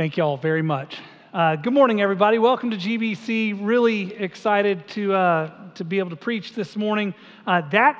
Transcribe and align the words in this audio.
Thank 0.00 0.16
you 0.16 0.22
all 0.22 0.38
very 0.38 0.62
much. 0.62 0.96
Uh, 1.30 1.56
good 1.56 1.74
morning, 1.74 2.00
everybody. 2.00 2.38
Welcome 2.38 2.70
to 2.70 2.78
GBC. 2.78 3.58
Really 3.60 4.14
excited 4.14 4.88
to, 4.88 5.12
uh, 5.12 5.72
to 5.74 5.84
be 5.84 5.98
able 5.98 6.08
to 6.08 6.16
preach 6.16 6.54
this 6.54 6.74
morning. 6.74 7.12
Uh, 7.46 7.60
that, 7.68 7.98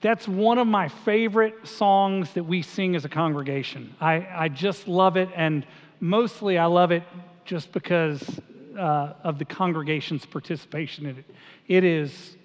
that's 0.00 0.26
one 0.26 0.56
of 0.56 0.66
my 0.66 0.88
favorite 0.88 1.68
songs 1.68 2.30
that 2.32 2.44
we 2.44 2.62
sing 2.62 2.96
as 2.96 3.04
a 3.04 3.10
congregation. 3.10 3.94
I, 4.00 4.26
I 4.34 4.48
just 4.48 4.88
love 4.88 5.18
it, 5.18 5.28
and 5.36 5.66
mostly 6.00 6.56
I 6.56 6.64
love 6.64 6.92
it 6.92 7.02
just 7.44 7.72
because 7.72 8.40
uh, 8.78 9.12
of 9.22 9.38
the 9.38 9.44
congregation's 9.44 10.24
participation 10.24 11.04
in 11.04 11.18
it. 11.18 11.26
It 11.68 11.84
is 11.84 12.38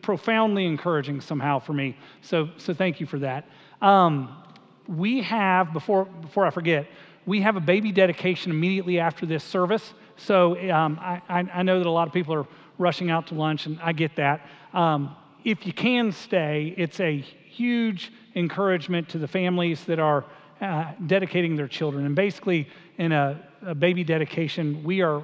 profoundly 0.00 0.64
encouraging 0.64 1.20
somehow 1.20 1.58
for 1.58 1.72
me. 1.72 1.96
So, 2.20 2.50
so 2.56 2.72
thank 2.72 3.00
you 3.00 3.06
for 3.06 3.18
that. 3.18 3.48
Um, 3.80 4.44
we 4.86 5.22
have, 5.22 5.72
before, 5.72 6.04
before 6.04 6.46
I 6.46 6.50
forget, 6.50 6.86
we 7.26 7.40
have 7.40 7.56
a 7.56 7.60
baby 7.60 7.92
dedication 7.92 8.50
immediately 8.50 8.98
after 8.98 9.26
this 9.26 9.44
service. 9.44 9.94
So 10.16 10.58
um, 10.70 10.98
I, 11.00 11.20
I, 11.28 11.62
know 11.62 11.78
that 11.78 11.86
a 11.86 11.90
lot 11.90 12.06
of 12.06 12.14
people 12.14 12.34
are 12.34 12.46
rushing 12.78 13.10
out 13.10 13.26
to 13.28 13.34
lunch, 13.34 13.66
and 13.66 13.78
I 13.80 13.92
get 13.92 14.16
that. 14.16 14.46
Um, 14.72 15.16
if 15.44 15.66
you 15.66 15.72
can 15.72 16.12
stay, 16.12 16.74
it's 16.76 17.00
a 17.00 17.18
huge 17.18 18.12
encouragement 18.34 19.08
to 19.10 19.18
the 19.18 19.28
families 19.28 19.84
that 19.84 19.98
are 19.98 20.24
uh, 20.60 20.92
dedicating 21.06 21.56
their 21.56 21.68
children. 21.68 22.06
And 22.06 22.14
basically, 22.14 22.68
in 22.98 23.12
a, 23.12 23.40
a 23.66 23.74
baby 23.74 24.04
dedication, 24.04 24.84
we 24.84 25.02
are 25.02 25.22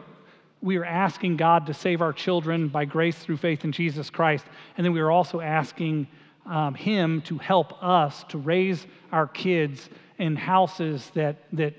we 0.60 0.76
are 0.76 0.84
asking 0.84 1.36
God 1.36 1.66
to 1.66 1.74
save 1.74 2.02
our 2.02 2.12
children 2.12 2.66
by 2.66 2.84
grace 2.84 3.16
through 3.16 3.36
faith 3.36 3.64
in 3.64 3.70
Jesus 3.70 4.10
Christ. 4.10 4.44
And 4.76 4.84
then 4.84 4.92
we 4.92 5.00
are 5.00 5.10
also 5.10 5.40
asking 5.40 6.08
um, 6.46 6.74
Him 6.74 7.22
to 7.22 7.38
help 7.38 7.80
us 7.82 8.24
to 8.30 8.38
raise 8.38 8.86
our 9.12 9.28
kids 9.28 9.88
in 10.18 10.34
houses 10.34 11.12
that, 11.14 11.36
that 11.52 11.74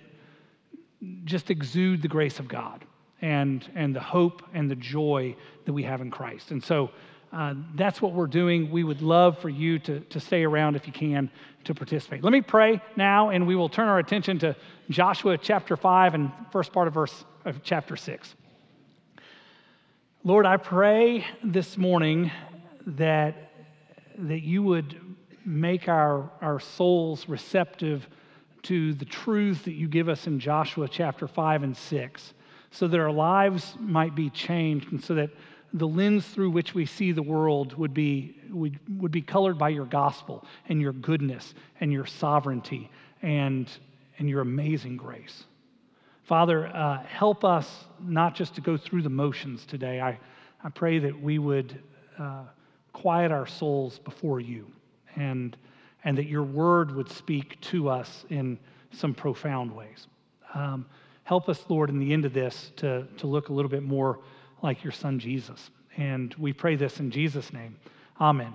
just 1.23 1.49
exude 1.49 2.01
the 2.01 2.07
grace 2.07 2.39
of 2.39 2.47
God 2.47 2.83
and, 3.21 3.69
and 3.75 3.95
the 3.95 3.99
hope 3.99 4.43
and 4.53 4.69
the 4.69 4.75
joy 4.75 5.35
that 5.65 5.73
we 5.73 5.83
have 5.83 6.01
in 6.01 6.11
Christ. 6.11 6.51
And 6.51 6.63
so 6.63 6.91
uh, 7.31 7.53
that's 7.75 8.01
what 8.01 8.13
we're 8.13 8.27
doing. 8.27 8.71
We 8.71 8.83
would 8.83 9.01
love 9.01 9.37
for 9.37 9.49
you 9.49 9.79
to, 9.79 9.99
to 9.99 10.19
stay 10.19 10.43
around 10.43 10.75
if 10.75 10.87
you 10.87 10.93
can 10.93 11.29
to 11.65 11.75
participate. 11.75 12.23
Let 12.23 12.33
me 12.33 12.41
pray 12.41 12.81
now, 12.95 13.29
and 13.29 13.45
we 13.45 13.55
will 13.55 13.69
turn 13.69 13.87
our 13.87 13.99
attention 13.99 14.39
to 14.39 14.55
Joshua 14.89 15.37
chapter 15.37 15.77
5 15.77 16.15
and 16.15 16.31
first 16.51 16.73
part 16.73 16.87
of 16.87 16.93
verse 16.93 17.23
of 17.45 17.61
chapter 17.63 17.95
6. 17.95 18.35
Lord, 20.23 20.45
I 20.45 20.57
pray 20.57 21.25
this 21.43 21.77
morning 21.77 22.31
that, 22.85 23.51
that 24.17 24.41
you 24.41 24.63
would 24.63 24.99
make 25.45 25.87
our, 25.87 26.29
our 26.41 26.59
souls 26.59 27.29
receptive 27.29 28.07
to 28.63 28.93
the 28.93 29.05
truths 29.05 29.61
that 29.63 29.73
you 29.73 29.87
give 29.87 30.09
us 30.09 30.27
in 30.27 30.39
Joshua 30.39 30.87
chapter 30.87 31.27
5 31.27 31.63
and 31.63 31.75
6, 31.75 32.33
so 32.71 32.87
that 32.87 32.99
our 32.99 33.11
lives 33.11 33.75
might 33.79 34.15
be 34.15 34.29
changed 34.29 34.91
and 34.91 35.03
so 35.03 35.15
that 35.15 35.29
the 35.73 35.87
lens 35.87 36.25
through 36.25 36.49
which 36.49 36.73
we 36.73 36.85
see 36.85 37.11
the 37.11 37.21
world 37.21 37.75
would 37.75 37.93
be, 37.93 38.35
would, 38.49 38.79
would 38.99 39.11
be 39.11 39.21
colored 39.21 39.57
by 39.57 39.69
your 39.69 39.85
gospel 39.85 40.45
and 40.67 40.81
your 40.81 40.93
goodness 40.93 41.53
and 41.79 41.91
your 41.91 42.05
sovereignty 42.05 42.89
and, 43.21 43.69
and 44.17 44.29
your 44.29 44.41
amazing 44.41 44.97
grace. 44.97 45.43
Father, 46.23 46.67
uh, 46.67 47.03
help 47.03 47.43
us 47.43 47.85
not 48.01 48.35
just 48.35 48.55
to 48.55 48.61
go 48.61 48.77
through 48.77 49.01
the 49.01 49.09
motions 49.09 49.65
today. 49.65 50.01
I, 50.01 50.19
I 50.63 50.69
pray 50.69 50.99
that 50.99 51.19
we 51.19 51.39
would 51.39 51.81
uh, 52.17 52.43
quiet 52.93 53.31
our 53.31 53.47
souls 53.47 53.99
before 53.99 54.39
you 54.39 54.67
and 55.15 55.55
and 56.03 56.17
that 56.17 56.27
your 56.27 56.43
word 56.43 56.95
would 56.95 57.09
speak 57.09 57.59
to 57.61 57.89
us 57.89 58.25
in 58.29 58.57
some 58.91 59.13
profound 59.13 59.75
ways. 59.75 60.07
Um, 60.53 60.85
help 61.23 61.49
us, 61.49 61.63
Lord, 61.69 61.89
in 61.89 61.99
the 61.99 62.13
end 62.13 62.25
of 62.25 62.33
this 62.33 62.71
to, 62.77 63.07
to 63.17 63.27
look 63.27 63.49
a 63.49 63.53
little 63.53 63.69
bit 63.69 63.83
more 63.83 64.19
like 64.61 64.83
your 64.83 64.93
son 64.93 65.19
Jesus. 65.19 65.69
And 65.97 66.33
we 66.35 66.53
pray 66.53 66.75
this 66.75 66.99
in 66.99 67.11
Jesus' 67.11 67.51
name. 67.53 67.75
Amen. 68.19 68.53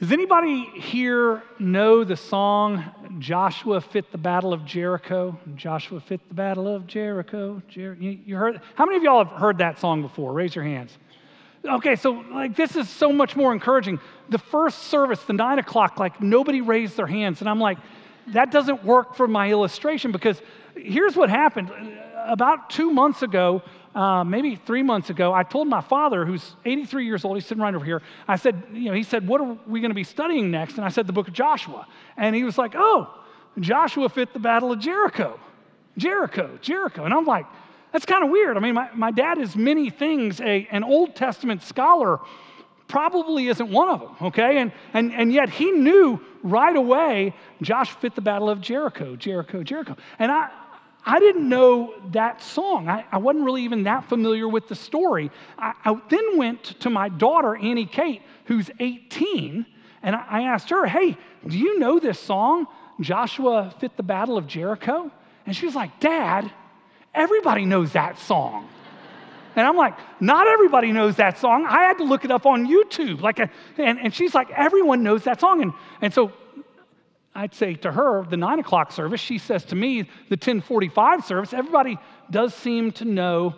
Does 0.00 0.10
anybody 0.10 0.64
here 0.74 1.42
know 1.60 2.02
the 2.02 2.16
song 2.16 3.16
Joshua 3.20 3.80
Fit 3.80 4.10
the 4.10 4.18
Battle 4.18 4.52
of 4.52 4.64
Jericho? 4.64 5.38
Joshua 5.54 6.00
Fit 6.00 6.20
the 6.28 6.34
Battle 6.34 6.66
of 6.66 6.86
Jericho. 6.86 7.62
Jer- 7.68 7.96
you, 8.00 8.18
you 8.26 8.36
heard? 8.36 8.60
How 8.74 8.86
many 8.86 8.96
of 8.96 9.04
y'all 9.04 9.24
have 9.24 9.32
heard 9.40 9.58
that 9.58 9.78
song 9.78 10.02
before? 10.02 10.32
Raise 10.32 10.54
your 10.54 10.64
hands. 10.64 10.98
Okay, 11.66 11.96
so 11.96 12.24
like 12.30 12.56
this 12.56 12.76
is 12.76 12.88
so 12.88 13.10
much 13.12 13.36
more 13.36 13.52
encouraging. 13.52 13.98
The 14.28 14.38
first 14.38 14.84
service, 14.84 15.22
the 15.24 15.32
nine 15.32 15.58
o'clock, 15.58 15.98
like 15.98 16.20
nobody 16.20 16.60
raised 16.60 16.96
their 16.96 17.06
hands. 17.06 17.40
And 17.40 17.48
I'm 17.48 17.60
like, 17.60 17.78
that 18.28 18.50
doesn't 18.50 18.84
work 18.84 19.14
for 19.14 19.26
my 19.26 19.50
illustration 19.50 20.12
because 20.12 20.40
here's 20.76 21.16
what 21.16 21.30
happened. 21.30 21.70
About 22.26 22.70
two 22.70 22.90
months 22.90 23.22
ago, 23.22 23.62
uh, 23.94 24.24
maybe 24.24 24.56
three 24.56 24.82
months 24.82 25.10
ago, 25.10 25.32
I 25.32 25.42
told 25.42 25.68
my 25.68 25.80
father, 25.80 26.24
who's 26.24 26.56
83 26.64 27.06
years 27.06 27.24
old, 27.24 27.36
he's 27.36 27.46
sitting 27.46 27.62
right 27.62 27.74
over 27.74 27.84
here. 27.84 28.02
I 28.26 28.36
said, 28.36 28.62
you 28.72 28.86
know, 28.86 28.94
he 28.94 29.02
said, 29.02 29.26
what 29.26 29.40
are 29.40 29.56
we 29.66 29.80
going 29.80 29.90
to 29.90 29.94
be 29.94 30.04
studying 30.04 30.50
next? 30.50 30.76
And 30.76 30.84
I 30.84 30.88
said, 30.88 31.06
the 31.06 31.12
book 31.12 31.28
of 31.28 31.34
Joshua. 31.34 31.86
And 32.16 32.34
he 32.34 32.44
was 32.44 32.58
like, 32.58 32.74
oh, 32.76 33.08
Joshua 33.60 34.08
fit 34.08 34.32
the 34.32 34.38
battle 34.38 34.72
of 34.72 34.80
Jericho. 34.80 35.38
Jericho, 35.96 36.58
Jericho. 36.60 37.04
And 37.04 37.14
I'm 37.14 37.24
like, 37.24 37.46
that's 37.94 38.06
kind 38.06 38.24
of 38.24 38.30
weird. 38.30 38.56
I 38.56 38.60
mean, 38.60 38.74
my, 38.74 38.90
my 38.92 39.12
dad 39.12 39.38
is 39.38 39.54
many 39.54 39.88
things. 39.88 40.40
A, 40.40 40.66
an 40.72 40.82
Old 40.82 41.14
Testament 41.14 41.62
scholar 41.62 42.18
probably 42.88 43.46
isn't 43.46 43.70
one 43.70 43.88
of 43.88 44.00
them, 44.00 44.16
okay? 44.20 44.58
And, 44.58 44.72
and, 44.92 45.12
and 45.12 45.32
yet 45.32 45.48
he 45.48 45.70
knew 45.70 46.20
right 46.42 46.74
away 46.74 47.34
Josh 47.62 47.90
fit 47.90 48.16
the 48.16 48.20
battle 48.20 48.50
of 48.50 48.60
Jericho, 48.60 49.14
Jericho, 49.14 49.62
Jericho. 49.62 49.96
And 50.18 50.32
I, 50.32 50.50
I 51.06 51.20
didn't 51.20 51.48
know 51.48 51.94
that 52.10 52.42
song. 52.42 52.88
I, 52.88 53.04
I 53.12 53.18
wasn't 53.18 53.44
really 53.44 53.62
even 53.62 53.84
that 53.84 54.08
familiar 54.08 54.48
with 54.48 54.66
the 54.66 54.74
story. 54.74 55.30
I, 55.56 55.74
I 55.84 55.96
then 56.10 56.36
went 56.36 56.64
to 56.80 56.90
my 56.90 57.08
daughter, 57.08 57.54
Annie 57.54 57.86
Kate, 57.86 58.22
who's 58.46 58.72
18, 58.80 59.64
and 60.02 60.16
I, 60.16 60.24
I 60.28 60.40
asked 60.42 60.68
her, 60.70 60.84
hey, 60.84 61.16
do 61.46 61.56
you 61.56 61.78
know 61.78 62.00
this 62.00 62.18
song, 62.18 62.66
Joshua 63.00 63.72
fit 63.78 63.96
the 63.96 64.02
battle 64.02 64.36
of 64.36 64.48
Jericho? 64.48 65.12
And 65.46 65.54
she 65.54 65.64
was 65.64 65.76
like, 65.76 66.00
Dad, 66.00 66.50
Everybody 67.14 67.64
knows 67.64 67.92
that 67.92 68.18
song. 68.18 68.68
And 69.56 69.66
I'm 69.66 69.76
like, 69.76 69.94
not 70.20 70.48
everybody 70.48 70.90
knows 70.90 71.16
that 71.16 71.38
song. 71.38 71.64
I 71.66 71.84
had 71.84 71.98
to 71.98 72.04
look 72.04 72.24
it 72.24 72.30
up 72.30 72.44
on 72.44 72.66
YouTube. 72.66 73.20
Like, 73.20 73.38
a, 73.38 73.50
and, 73.78 74.00
and 74.00 74.12
she's 74.12 74.34
like, 74.34 74.50
everyone 74.50 75.02
knows 75.02 75.24
that 75.24 75.40
song. 75.40 75.62
And, 75.62 75.72
and 76.00 76.12
so 76.12 76.32
I'd 77.34 77.54
say 77.54 77.74
to 77.74 77.92
her, 77.92 78.24
the 78.24 78.36
nine 78.36 78.58
o'clock 78.58 78.90
service, 78.90 79.20
she 79.20 79.38
says 79.38 79.64
to 79.66 79.76
me, 79.76 80.02
the 80.02 80.36
1045 80.36 81.24
service, 81.24 81.52
everybody 81.52 81.98
does 82.30 82.52
seem 82.54 82.92
to 82.92 83.04
know 83.04 83.54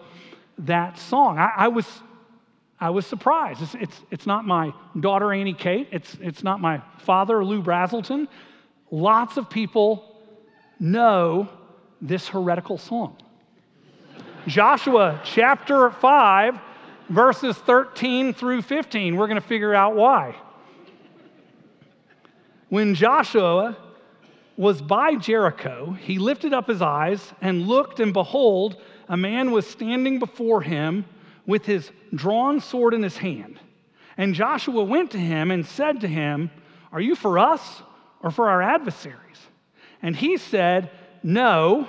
that 0.58 0.98
song. 0.98 1.38
I, 1.38 1.52
I 1.56 1.68
was, 1.68 1.86
I 2.78 2.90
was 2.90 3.06
surprised. 3.06 3.62
It's, 3.62 3.74
it's, 3.74 4.00
it's, 4.10 4.26
not 4.26 4.46
my 4.46 4.72
daughter, 4.98 5.32
Annie 5.32 5.54
Kate. 5.54 5.88
It's, 5.92 6.16
it's 6.20 6.42
not 6.42 6.60
my 6.60 6.82
father, 6.98 7.42
Lou 7.44 7.62
Brazelton. 7.62 8.28
Lots 8.90 9.36
of 9.36 9.48
people 9.48 10.16
know 10.78 11.48
this 12.02 12.28
heretical 12.28 12.78
song. 12.78 13.16
Joshua 14.46 15.20
chapter 15.24 15.90
5, 15.90 16.60
verses 17.08 17.56
13 17.56 18.32
through 18.32 18.62
15. 18.62 19.16
We're 19.16 19.26
going 19.26 19.40
to 19.40 19.46
figure 19.46 19.74
out 19.74 19.96
why. 19.96 20.36
When 22.68 22.94
Joshua 22.94 23.76
was 24.56 24.80
by 24.80 25.16
Jericho, 25.16 25.96
he 26.00 26.18
lifted 26.18 26.54
up 26.54 26.68
his 26.68 26.80
eyes 26.80 27.32
and 27.40 27.66
looked, 27.66 27.98
and 27.98 28.12
behold, 28.12 28.80
a 29.08 29.16
man 29.16 29.50
was 29.50 29.66
standing 29.66 30.20
before 30.20 30.62
him 30.62 31.04
with 31.44 31.66
his 31.66 31.90
drawn 32.14 32.60
sword 32.60 32.94
in 32.94 33.02
his 33.02 33.16
hand. 33.16 33.58
And 34.16 34.32
Joshua 34.32 34.84
went 34.84 35.10
to 35.10 35.18
him 35.18 35.50
and 35.50 35.66
said 35.66 36.00
to 36.02 36.08
him, 36.08 36.50
Are 36.92 37.00
you 37.00 37.16
for 37.16 37.38
us 37.38 37.82
or 38.22 38.30
for 38.30 38.48
our 38.48 38.62
adversaries? 38.62 39.16
And 40.02 40.14
he 40.14 40.36
said, 40.36 40.90
No 41.24 41.88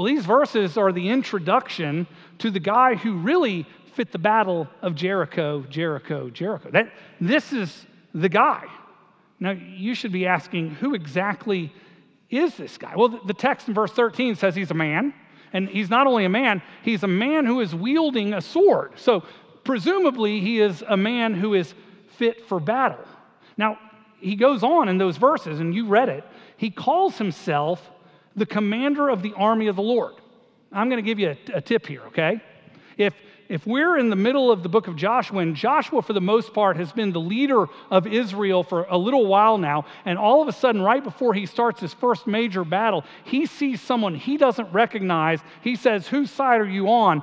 Well, 0.00 0.06
these 0.06 0.24
verses 0.24 0.78
are 0.78 0.92
the 0.92 1.10
introduction 1.10 2.06
to 2.38 2.50
the 2.50 2.58
guy 2.58 2.94
who 2.94 3.18
really 3.18 3.66
fit 3.92 4.12
the 4.12 4.18
battle 4.18 4.66
of 4.80 4.94
Jericho, 4.94 5.60
Jericho, 5.68 6.30
Jericho. 6.30 6.70
That, 6.70 6.90
this 7.20 7.52
is 7.52 7.84
the 8.14 8.30
guy. 8.30 8.64
Now, 9.40 9.50
you 9.50 9.94
should 9.94 10.10
be 10.10 10.26
asking, 10.26 10.70
who 10.70 10.94
exactly 10.94 11.70
is 12.30 12.56
this 12.56 12.78
guy? 12.78 12.94
Well, 12.96 13.08
the 13.10 13.34
text 13.34 13.68
in 13.68 13.74
verse 13.74 13.92
13 13.92 14.36
says 14.36 14.54
he's 14.54 14.70
a 14.70 14.74
man, 14.74 15.12
And 15.52 15.68
he's 15.68 15.90
not 15.90 16.06
only 16.06 16.24
a 16.24 16.30
man, 16.30 16.62
he's 16.82 17.02
a 17.02 17.06
man 17.06 17.44
who 17.44 17.60
is 17.60 17.74
wielding 17.74 18.32
a 18.32 18.40
sword. 18.40 18.92
So 18.96 19.24
presumably, 19.64 20.40
he 20.40 20.62
is 20.62 20.82
a 20.88 20.96
man 20.96 21.34
who 21.34 21.52
is 21.52 21.74
fit 22.16 22.46
for 22.46 22.58
battle. 22.58 23.04
Now, 23.58 23.78
he 24.18 24.34
goes 24.34 24.62
on 24.62 24.88
in 24.88 24.96
those 24.96 25.18
verses, 25.18 25.60
and 25.60 25.74
you 25.74 25.88
read 25.88 26.08
it. 26.08 26.24
He 26.56 26.70
calls 26.70 27.18
himself 27.18 27.86
the 28.36 28.46
commander 28.46 29.08
of 29.08 29.22
the 29.22 29.32
army 29.34 29.66
of 29.66 29.76
the 29.76 29.82
Lord. 29.82 30.14
I'm 30.72 30.88
going 30.88 31.02
to 31.02 31.06
give 31.06 31.18
you 31.18 31.36
a, 31.52 31.58
a 31.58 31.60
tip 31.60 31.86
here, 31.86 32.02
okay? 32.08 32.40
If, 32.96 33.14
if 33.48 33.66
we're 33.66 33.98
in 33.98 34.10
the 34.10 34.16
middle 34.16 34.52
of 34.52 34.62
the 34.62 34.68
book 34.68 34.86
of 34.86 34.94
Joshua, 34.94 35.40
and 35.40 35.56
Joshua, 35.56 36.02
for 36.02 36.12
the 36.12 36.20
most 36.20 36.54
part, 36.54 36.76
has 36.76 36.92
been 36.92 37.12
the 37.12 37.20
leader 37.20 37.66
of 37.90 38.06
Israel 38.06 38.62
for 38.62 38.86
a 38.88 38.96
little 38.96 39.26
while 39.26 39.58
now, 39.58 39.86
and 40.04 40.16
all 40.18 40.40
of 40.40 40.48
a 40.48 40.52
sudden, 40.52 40.80
right 40.80 41.02
before 41.02 41.34
he 41.34 41.46
starts 41.46 41.80
his 41.80 41.92
first 41.92 42.26
major 42.26 42.64
battle, 42.64 43.04
he 43.24 43.46
sees 43.46 43.80
someone 43.80 44.14
he 44.14 44.36
doesn't 44.36 44.72
recognize. 44.72 45.40
He 45.62 45.74
says, 45.74 46.06
Whose 46.06 46.30
side 46.30 46.60
are 46.60 46.68
you 46.68 46.88
on? 46.88 47.22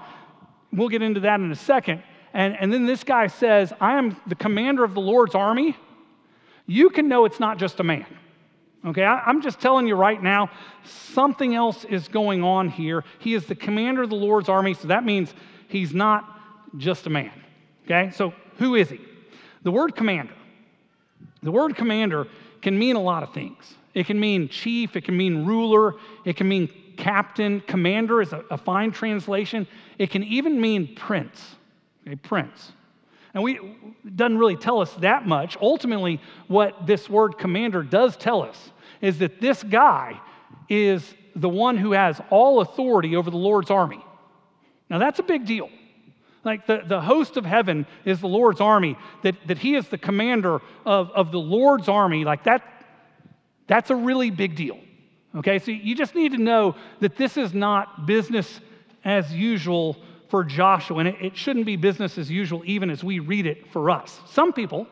We'll 0.73 0.89
get 0.89 1.01
into 1.01 1.21
that 1.21 1.39
in 1.39 1.51
a 1.51 1.55
second. 1.55 2.03
And, 2.33 2.57
and 2.59 2.73
then 2.73 2.85
this 2.85 3.03
guy 3.03 3.27
says, 3.27 3.71
I 3.79 3.97
am 3.97 4.19
the 4.27 4.35
commander 4.35 4.83
of 4.83 4.93
the 4.93 5.01
Lord's 5.01 5.33
army. 5.33 5.77
You 6.65 6.89
can 6.89 7.07
know 7.07 7.23
it's 7.23 7.39
not 7.39 7.57
just 7.57 7.79
a 7.79 7.83
man. 7.83 8.05
Okay, 8.87 9.03
I, 9.03 9.29
am 9.29 9.41
just 9.41 9.59
telling 9.59 9.85
you 9.85 9.95
right 9.95 10.21
now, 10.23 10.49
something 10.85 11.53
else 11.53 11.83
is 11.83 12.07
going 12.07 12.41
on 12.41 12.69
here. 12.69 13.03
He 13.19 13.33
is 13.33 13.45
the 13.45 13.55
commander 13.55 14.03
of 14.03 14.09
the 14.09 14.15
Lord's 14.15 14.47
army, 14.47 14.73
so 14.73 14.87
that 14.87 15.03
means 15.03 15.33
he's 15.67 15.93
not 15.93 16.39
just 16.77 17.05
a 17.05 17.09
man. 17.09 17.33
Okay, 17.83 18.11
so 18.11 18.33
who 18.57 18.75
is 18.75 18.89
he? 18.89 19.01
The 19.63 19.71
word 19.71 19.93
commander. 19.93 20.33
The 21.43 21.51
word 21.51 21.75
commander 21.75 22.27
can 22.61 22.79
mean 22.79 22.95
a 22.95 23.01
lot 23.01 23.23
of 23.23 23.33
things. 23.33 23.75
It 23.93 24.05
can 24.05 24.17
mean 24.17 24.47
chief, 24.47 24.95
it 24.95 25.03
can 25.03 25.17
mean 25.17 25.45
ruler, 25.45 25.95
it 26.23 26.37
can 26.37 26.47
mean 26.47 26.69
captain. 26.95 27.59
Commander 27.61 28.21
is 28.21 28.31
a, 28.31 28.41
a 28.49 28.57
fine 28.57 28.91
translation. 28.91 29.67
It 29.97 30.11
can 30.11 30.23
even 30.23 30.61
mean 30.61 30.95
prince. 30.95 31.55
Okay, 32.05 32.15
prince. 32.15 32.71
And 33.33 33.43
we 33.43 33.59
doesn't 34.15 34.37
really 34.37 34.55
tell 34.55 34.79
us 34.79 34.93
that 34.95 35.27
much. 35.27 35.57
Ultimately, 35.61 36.21
what 36.47 36.87
this 36.87 37.09
word 37.09 37.37
commander 37.37 37.83
does 37.83 38.15
tell 38.15 38.41
us 38.41 38.71
is 39.01 39.19
that 39.19 39.39
this 39.41 39.63
guy 39.63 40.19
is 40.69 41.13
the 41.35 41.49
one 41.49 41.77
who 41.77 41.91
has 41.91 42.19
all 42.29 42.61
authority 42.61 43.15
over 43.15 43.29
the 43.29 43.37
Lord's 43.37 43.69
army. 43.69 44.03
Now, 44.89 44.97
that's 44.97 45.19
a 45.19 45.23
big 45.23 45.45
deal. 45.45 45.69
Like 46.43 46.65
the, 46.65 46.81
the 46.85 47.01
host 47.01 47.35
of 47.37 47.45
heaven 47.45 47.85
is 48.05 48.21
the 48.21 48.27
Lord's 48.27 48.61
army, 48.61 48.97
that, 49.23 49.35
that 49.47 49.57
he 49.57 49.75
is 49.75 49.87
the 49.89 49.97
commander 49.97 50.61
of, 50.85 51.11
of 51.11 51.31
the 51.31 51.39
Lord's 51.39 51.89
army, 51.89 52.23
like 52.23 52.45
that, 52.45 52.63
that's 53.67 53.89
a 53.89 53.95
really 53.95 54.29
big 54.29 54.55
deal. 54.55 54.79
Okay, 55.35 55.59
so 55.59 55.71
you 55.71 55.93
just 55.93 56.15
need 56.15 56.31
to 56.31 56.37
know 56.37 56.75
that 57.01 57.17
this 57.17 57.37
is 57.37 57.53
not 57.53 58.07
business 58.07 58.61
as 59.03 59.31
usual 59.33 59.97
for 60.29 60.43
Joshua, 60.43 60.99
and 60.99 61.09
it, 61.09 61.15
it 61.21 61.37
shouldn't 61.37 61.65
be 61.65 61.75
business 61.75 62.17
as 62.17 62.31
usual 62.31 62.63
even 62.65 62.89
as 62.89 63.03
we 63.03 63.19
read 63.19 63.45
it 63.45 63.71
for 63.71 63.89
us. 63.89 64.19
Some 64.29 64.53
people, 64.53 64.87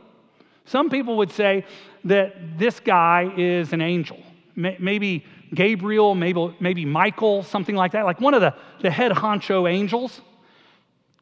some 0.65 0.89
people 0.89 1.17
would 1.17 1.31
say 1.31 1.65
that 2.03 2.57
this 2.57 2.79
guy 2.79 3.31
is 3.37 3.73
an 3.73 3.81
angel. 3.81 4.17
Maybe 4.55 5.25
Gabriel, 5.53 6.15
maybe, 6.15 6.55
maybe 6.59 6.85
Michael, 6.85 7.43
something 7.43 7.75
like 7.75 7.91
that, 7.91 8.05
like 8.05 8.19
one 8.19 8.33
of 8.33 8.41
the, 8.41 8.53
the 8.81 8.89
head 8.89 9.11
honcho 9.11 9.69
angels. 9.69 10.21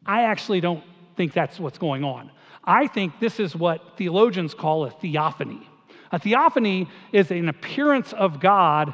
I 0.05 0.23
actually 0.23 0.61
don't 0.61 0.83
think 1.15 1.33
that's 1.33 1.59
what's 1.59 1.77
going 1.77 2.03
on. 2.03 2.31
I 2.63 2.87
think 2.87 3.19
this 3.19 3.39
is 3.39 3.55
what 3.55 3.97
theologians 3.97 4.53
call 4.53 4.85
a 4.85 4.91
theophany. 4.91 5.67
A 6.11 6.19
theophany 6.19 6.87
is 7.11 7.31
an 7.31 7.49
appearance 7.49 8.13
of 8.13 8.39
God 8.39 8.93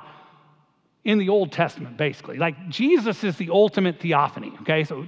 in 1.03 1.17
the 1.17 1.29
Old 1.29 1.51
Testament, 1.51 1.97
basically. 1.97 2.37
Like 2.37 2.69
Jesus 2.69 3.23
is 3.23 3.37
the 3.37 3.49
ultimate 3.51 3.99
theophany, 3.99 4.53
okay? 4.61 4.83
So 4.83 5.05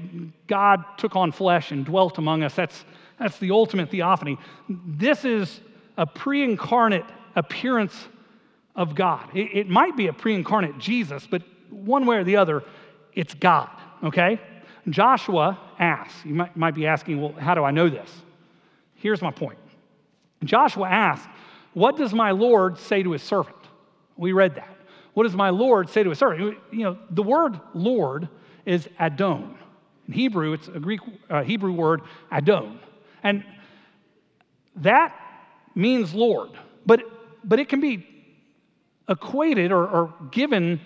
God 0.47 0.83
took 0.97 1.15
on 1.15 1.31
flesh 1.31 1.71
and 1.71 1.85
dwelt 1.85 2.17
among 2.17 2.43
us. 2.43 2.55
That's, 2.55 2.85
that's 3.21 3.37
the 3.37 3.51
ultimate 3.51 3.91
theophany. 3.91 4.37
This 4.67 5.23
is 5.25 5.61
a 5.97 6.05
pre 6.05 6.43
incarnate 6.43 7.05
appearance 7.35 8.07
of 8.75 8.95
God. 8.95 9.29
It, 9.35 9.49
it 9.53 9.69
might 9.69 9.95
be 9.95 10.07
a 10.07 10.13
pre 10.13 10.33
incarnate 10.33 10.77
Jesus, 10.79 11.27
but 11.27 11.43
one 11.69 12.05
way 12.05 12.17
or 12.17 12.23
the 12.23 12.37
other, 12.37 12.63
it's 13.13 13.33
God, 13.33 13.69
okay? 14.03 14.39
Joshua 14.89 15.59
asks, 15.77 16.25
you 16.25 16.33
might, 16.33 16.57
might 16.57 16.73
be 16.73 16.87
asking, 16.87 17.21
well, 17.21 17.33
how 17.33 17.53
do 17.53 17.63
I 17.63 17.71
know 17.71 17.89
this? 17.89 18.09
Here's 18.95 19.21
my 19.21 19.31
point. 19.31 19.57
Joshua 20.43 20.87
asks, 20.87 21.27
What 21.73 21.97
does 21.97 22.13
my 22.13 22.31
Lord 22.31 22.77
say 22.77 23.03
to 23.03 23.11
his 23.11 23.21
servant? 23.21 23.55
We 24.17 24.31
read 24.31 24.55
that. 24.55 24.75
What 25.13 25.23
does 25.23 25.35
my 25.35 25.49
Lord 25.49 25.89
say 25.89 26.03
to 26.03 26.09
his 26.09 26.19
servant? 26.19 26.57
You 26.71 26.83
know, 26.83 26.97
the 27.09 27.23
word 27.23 27.59
Lord 27.73 28.29
is 28.65 28.87
Adon. 28.99 29.57
In 30.07 30.13
Hebrew, 30.13 30.53
it's 30.53 30.67
a 30.67 30.79
Greek 30.79 31.01
uh, 31.29 31.43
Hebrew 31.43 31.71
word, 31.71 32.01
Adon. 32.31 32.79
And 33.23 33.43
that 34.77 35.15
means 35.75 36.13
Lord, 36.13 36.49
but, 36.85 37.01
but 37.43 37.59
it 37.59 37.69
can 37.69 37.79
be 37.79 38.07
equated 39.09 39.71
or, 39.71 39.87
or 39.87 40.13
given 40.31 40.79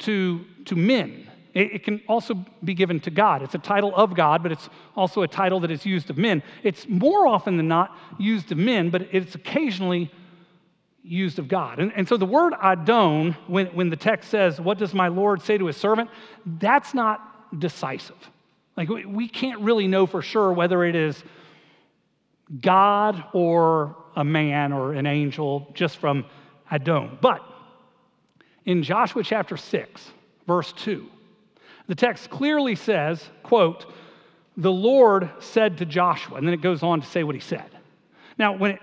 to, 0.00 0.44
to 0.66 0.76
men. 0.76 1.28
It, 1.54 1.72
it, 1.72 1.82
can 1.84 2.00
also 2.08 2.44
be 2.62 2.74
given 2.74 3.00
to 3.00 3.10
God. 3.10 3.42
It's 3.42 3.54
a 3.54 3.58
title 3.58 3.92
of 3.94 4.14
God, 4.14 4.42
but 4.42 4.52
it's 4.52 4.68
also 4.94 5.22
a 5.22 5.28
title 5.28 5.60
that 5.60 5.70
is 5.70 5.86
used 5.86 6.10
of 6.10 6.18
men. 6.18 6.42
It's 6.62 6.88
more 6.88 7.26
often 7.26 7.56
than 7.56 7.68
not 7.68 7.96
used 8.18 8.52
of 8.52 8.58
men, 8.58 8.90
but 8.90 9.08
it's 9.12 9.34
occasionally 9.34 10.10
used 11.02 11.38
of 11.38 11.48
God. 11.48 11.78
And, 11.78 11.92
and 11.96 12.06
so 12.06 12.16
the 12.16 12.26
word 12.26 12.54
Adon, 12.62 13.34
when, 13.46 13.66
when 13.68 13.88
the 13.90 13.96
text 13.96 14.30
says, 14.30 14.60
What 14.60 14.78
does 14.78 14.92
my 14.92 15.08
Lord 15.08 15.42
say 15.42 15.58
to 15.58 15.66
his 15.66 15.76
servant? 15.76 16.10
that's 16.44 16.94
not 16.94 17.58
decisive. 17.58 18.16
Like 18.76 18.88
we, 18.88 19.04
we 19.06 19.28
can't 19.28 19.60
really 19.60 19.88
know 19.88 20.06
for 20.06 20.22
sure 20.22 20.52
whether 20.52 20.84
it 20.84 20.94
is 20.94 21.22
God 22.60 23.24
or 23.32 23.96
a 24.16 24.24
man 24.24 24.72
or 24.72 24.94
an 24.94 25.06
angel 25.06 25.68
just 25.74 25.98
from 25.98 26.24
Adon. 26.70 27.18
But 27.20 27.42
in 28.64 28.82
Joshua 28.82 29.22
chapter 29.22 29.56
6, 29.56 30.10
verse 30.46 30.72
2, 30.72 31.06
the 31.86 31.94
text 31.94 32.30
clearly 32.30 32.74
says, 32.74 33.24
quote, 33.42 33.86
the 34.56 34.72
Lord 34.72 35.30
said 35.38 35.78
to 35.78 35.86
Joshua, 35.86 36.36
and 36.36 36.46
then 36.46 36.52
it 36.52 36.60
goes 36.60 36.82
on 36.82 37.00
to 37.00 37.06
say 37.06 37.22
what 37.22 37.34
he 37.34 37.40
said. 37.40 37.70
Now, 38.38 38.56
when 38.56 38.72
it, 38.72 38.80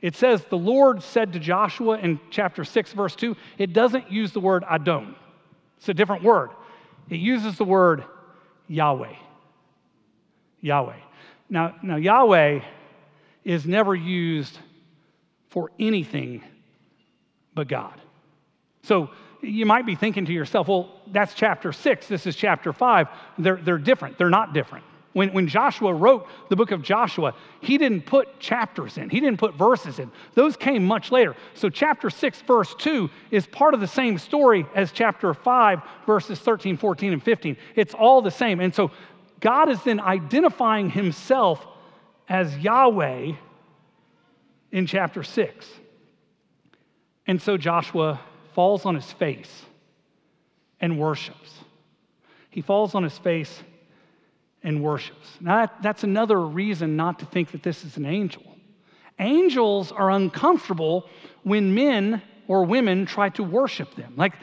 it 0.00 0.14
says 0.14 0.44
the 0.44 0.58
Lord 0.58 1.02
said 1.02 1.32
to 1.32 1.38
Joshua 1.38 1.98
in 1.98 2.20
chapter 2.30 2.64
6, 2.64 2.92
verse 2.92 3.16
2, 3.16 3.34
it 3.56 3.72
doesn't 3.72 4.12
use 4.12 4.32
the 4.32 4.40
word 4.40 4.64
Adon. 4.68 5.16
It's 5.78 5.88
a 5.88 5.94
different 5.94 6.22
word. 6.22 6.50
It 7.08 7.16
uses 7.16 7.56
the 7.56 7.64
word 7.64 8.04
Yahweh. 8.68 9.14
Yahweh. 10.60 10.96
Now, 11.48 11.74
now 11.82 11.96
Yahweh 11.96 12.60
is 13.44 13.66
never 13.66 13.94
used 13.94 14.58
for 15.50 15.70
anything 15.78 16.42
but 17.54 17.68
God. 17.68 18.00
So 18.82 19.10
you 19.40 19.66
might 19.66 19.86
be 19.86 19.94
thinking 19.94 20.26
to 20.26 20.32
yourself, 20.32 20.68
well, 20.68 21.00
that's 21.12 21.34
chapter 21.34 21.72
six, 21.72 22.08
this 22.08 22.26
is 22.26 22.36
chapter 22.36 22.72
five. 22.72 23.08
They're, 23.38 23.56
they're 23.56 23.78
different, 23.78 24.18
they're 24.18 24.30
not 24.30 24.52
different. 24.52 24.84
When, 25.14 25.32
when 25.32 25.48
Joshua 25.48 25.92
wrote 25.92 26.28
the 26.48 26.56
book 26.56 26.70
of 26.70 26.82
Joshua, 26.82 27.34
he 27.60 27.78
didn't 27.78 28.02
put 28.02 28.38
chapters 28.38 28.98
in, 28.98 29.10
he 29.10 29.20
didn't 29.20 29.38
put 29.38 29.54
verses 29.54 29.98
in. 29.98 30.12
Those 30.34 30.56
came 30.56 30.84
much 30.84 31.10
later. 31.10 31.34
So, 31.54 31.70
chapter 31.70 32.10
6, 32.10 32.42
verse 32.42 32.74
2 32.78 33.08
is 33.30 33.46
part 33.46 33.74
of 33.74 33.80
the 33.80 33.86
same 33.86 34.18
story 34.18 34.66
as 34.74 34.92
chapter 34.92 35.32
5, 35.34 35.80
verses 36.06 36.38
13, 36.38 36.76
14, 36.76 37.14
and 37.14 37.22
15. 37.22 37.56
It's 37.74 37.94
all 37.94 38.22
the 38.22 38.30
same. 38.30 38.60
And 38.60 38.74
so, 38.74 38.90
God 39.40 39.68
is 39.68 39.82
then 39.82 39.98
identifying 39.98 40.90
himself 40.90 41.66
as 42.28 42.56
Yahweh 42.58 43.32
in 44.72 44.86
chapter 44.86 45.22
6. 45.22 45.66
And 47.26 47.40
so, 47.40 47.56
Joshua 47.56 48.20
falls 48.54 48.86
on 48.86 48.94
his 48.94 49.10
face 49.12 49.64
and 50.80 50.98
worships. 50.98 51.52
He 52.50 52.60
falls 52.62 52.94
on 52.94 53.02
his 53.02 53.16
face 53.18 53.62
and 54.62 54.82
worships. 54.82 55.28
Now, 55.40 55.66
that, 55.66 55.82
that's 55.82 56.04
another 56.04 56.40
reason 56.40 56.96
not 56.96 57.18
to 57.20 57.26
think 57.26 57.52
that 57.52 57.62
this 57.62 57.84
is 57.84 57.96
an 57.96 58.06
angel. 58.06 58.42
Angels 59.18 59.92
are 59.92 60.10
uncomfortable 60.10 61.06
when 61.42 61.74
men 61.74 62.22
or 62.46 62.64
women 62.64 63.04
try 63.04 63.28
to 63.30 63.42
worship 63.42 63.94
them. 63.94 64.14
Like 64.16 64.34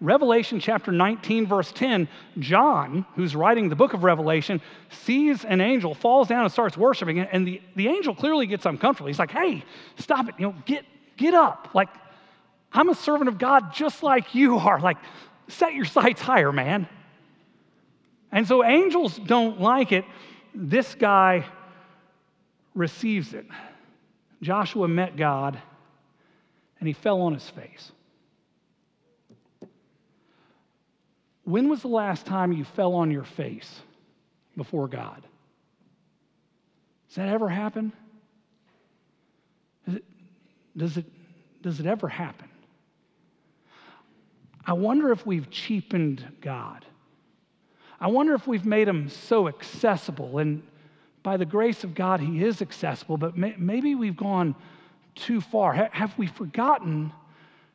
Revelation 0.00 0.60
chapter 0.60 0.92
19, 0.92 1.46
verse 1.46 1.70
10, 1.72 2.08
John, 2.38 3.04
who's 3.16 3.36
writing 3.36 3.68
the 3.68 3.76
book 3.76 3.92
of 3.92 4.02
Revelation, 4.02 4.62
sees 4.88 5.44
an 5.44 5.60
angel, 5.60 5.94
falls 5.94 6.28
down 6.28 6.44
and 6.44 6.52
starts 6.52 6.76
worshiping, 6.76 7.18
it, 7.18 7.28
and 7.32 7.46
the, 7.46 7.60
the 7.76 7.88
angel 7.88 8.14
clearly 8.14 8.46
gets 8.46 8.64
uncomfortable. 8.64 9.08
He's 9.08 9.18
like, 9.18 9.30
hey, 9.30 9.62
stop 9.96 10.28
it, 10.28 10.36
you 10.38 10.46
know, 10.46 10.54
get, 10.64 10.86
get 11.18 11.34
up. 11.34 11.68
Like, 11.74 11.90
I'm 12.72 12.88
a 12.88 12.94
servant 12.94 13.28
of 13.28 13.36
God 13.36 13.74
just 13.74 14.02
like 14.02 14.34
you 14.34 14.56
are. 14.56 14.80
Like, 14.80 14.96
set 15.48 15.74
your 15.74 15.84
sights 15.84 16.22
higher, 16.22 16.52
man. 16.52 16.88
And 18.32 18.46
so 18.46 18.64
angels 18.64 19.18
don't 19.18 19.60
like 19.60 19.92
it. 19.92 20.04
This 20.54 20.94
guy 20.94 21.44
receives 22.74 23.34
it. 23.34 23.46
Joshua 24.40 24.88
met 24.88 25.16
God 25.16 25.60
and 26.78 26.86
he 26.86 26.94
fell 26.94 27.20
on 27.20 27.34
his 27.34 27.48
face. 27.50 27.92
When 31.50 31.68
was 31.68 31.82
the 31.82 31.88
last 31.88 32.26
time 32.26 32.52
you 32.52 32.64
fell 32.64 32.94
on 32.94 33.10
your 33.10 33.24
face 33.24 33.80
before 34.56 34.88
God? 34.88 35.22
Does 37.08 37.16
that 37.16 37.28
ever 37.28 37.48
happen? 37.48 37.92
Does 39.86 39.96
it, 39.96 40.04
does 40.76 40.96
it, 40.96 41.04
does 41.62 41.80
it 41.80 41.86
ever 41.86 42.08
happen? 42.08 42.48
I 44.64 44.74
wonder 44.74 45.10
if 45.10 45.26
we've 45.26 45.50
cheapened 45.50 46.24
God. 46.40 46.84
I 47.98 48.06
wonder 48.06 48.34
if 48.34 48.46
we've 48.46 48.64
made 48.64 48.86
him 48.86 49.08
so 49.08 49.48
accessible. 49.48 50.38
And 50.38 50.62
by 51.22 51.36
the 51.36 51.44
grace 51.44 51.82
of 51.84 51.94
God, 51.94 52.20
he 52.20 52.44
is 52.44 52.62
accessible, 52.62 53.16
but 53.16 53.36
may, 53.36 53.54
maybe 53.58 53.94
we've 53.94 54.16
gone 54.16 54.54
too 55.14 55.40
far. 55.40 55.74
Ha- 55.74 55.88
have 55.92 56.16
we 56.16 56.26
forgotten 56.26 57.12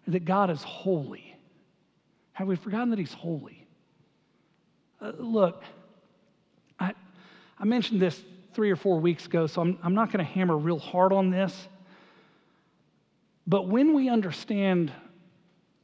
that 0.07 0.23
God 0.23 0.49
is 0.49 0.63
holy? 0.63 1.35
Have 2.33 2.47
we 2.47 2.55
forgotten 2.55 2.91
that 2.91 2.99
he's 2.99 3.13
holy? 3.13 3.64
Uh, 5.05 5.11
look, 5.19 5.61
I, 6.79 6.93
I 7.59 7.65
mentioned 7.65 8.01
this 8.01 8.23
three 8.53 8.71
or 8.71 8.75
four 8.75 8.99
weeks 8.99 9.27
ago, 9.27 9.45
so 9.45 9.61
I'm, 9.61 9.77
I'm 9.83 9.93
not 9.93 10.11
going 10.11 10.25
to 10.25 10.31
hammer 10.31 10.57
real 10.57 10.79
hard 10.79 11.13
on 11.13 11.29
this. 11.29 11.67
But 13.45 13.67
when 13.67 13.93
we 13.93 14.09
understand 14.09 14.91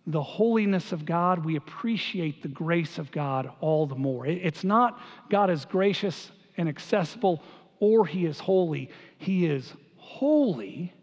the 0.07 0.23
holiness 0.23 0.91
of 0.91 1.05
God, 1.05 1.45
we 1.45 1.55
appreciate 1.55 2.41
the 2.41 2.47
grace 2.47 2.97
of 2.97 3.11
God 3.11 3.51
all 3.59 3.85
the 3.85 3.95
more. 3.95 4.25
It's 4.25 4.63
not 4.63 4.99
God 5.29 5.51
is 5.51 5.65
gracious 5.65 6.31
and 6.57 6.67
accessible 6.67 7.43
or 7.79 8.07
he 8.07 8.25
is 8.25 8.39
holy. 8.39 8.89
He 9.19 9.45
is 9.45 9.71
holy, 9.97 10.93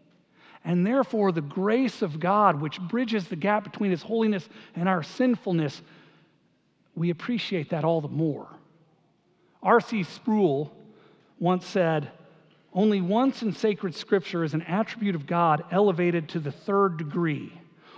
and 0.65 0.85
therefore 0.85 1.31
the 1.31 1.41
grace 1.41 2.01
of 2.01 2.19
God, 2.19 2.59
which 2.59 2.81
bridges 2.81 3.29
the 3.29 3.37
gap 3.37 3.63
between 3.63 3.91
his 3.91 4.01
holiness 4.01 4.49
and 4.75 4.89
our 4.89 5.03
sinfulness, 5.03 5.81
we 6.99 7.11
appreciate 7.11 7.69
that 7.69 7.85
all 7.85 8.01
the 8.01 8.09
more. 8.09 8.45
R.C. 9.63 10.03
Sproul 10.03 10.69
once 11.39 11.65
said, 11.65 12.11
Only 12.73 12.99
once 12.99 13.41
in 13.41 13.53
sacred 13.53 13.95
scripture 13.95 14.43
is 14.43 14.53
an 14.53 14.63
attribute 14.63 15.15
of 15.15 15.25
God 15.25 15.63
elevated 15.71 16.27
to 16.29 16.41
the 16.41 16.51
third 16.51 16.97
degree. 16.97 17.53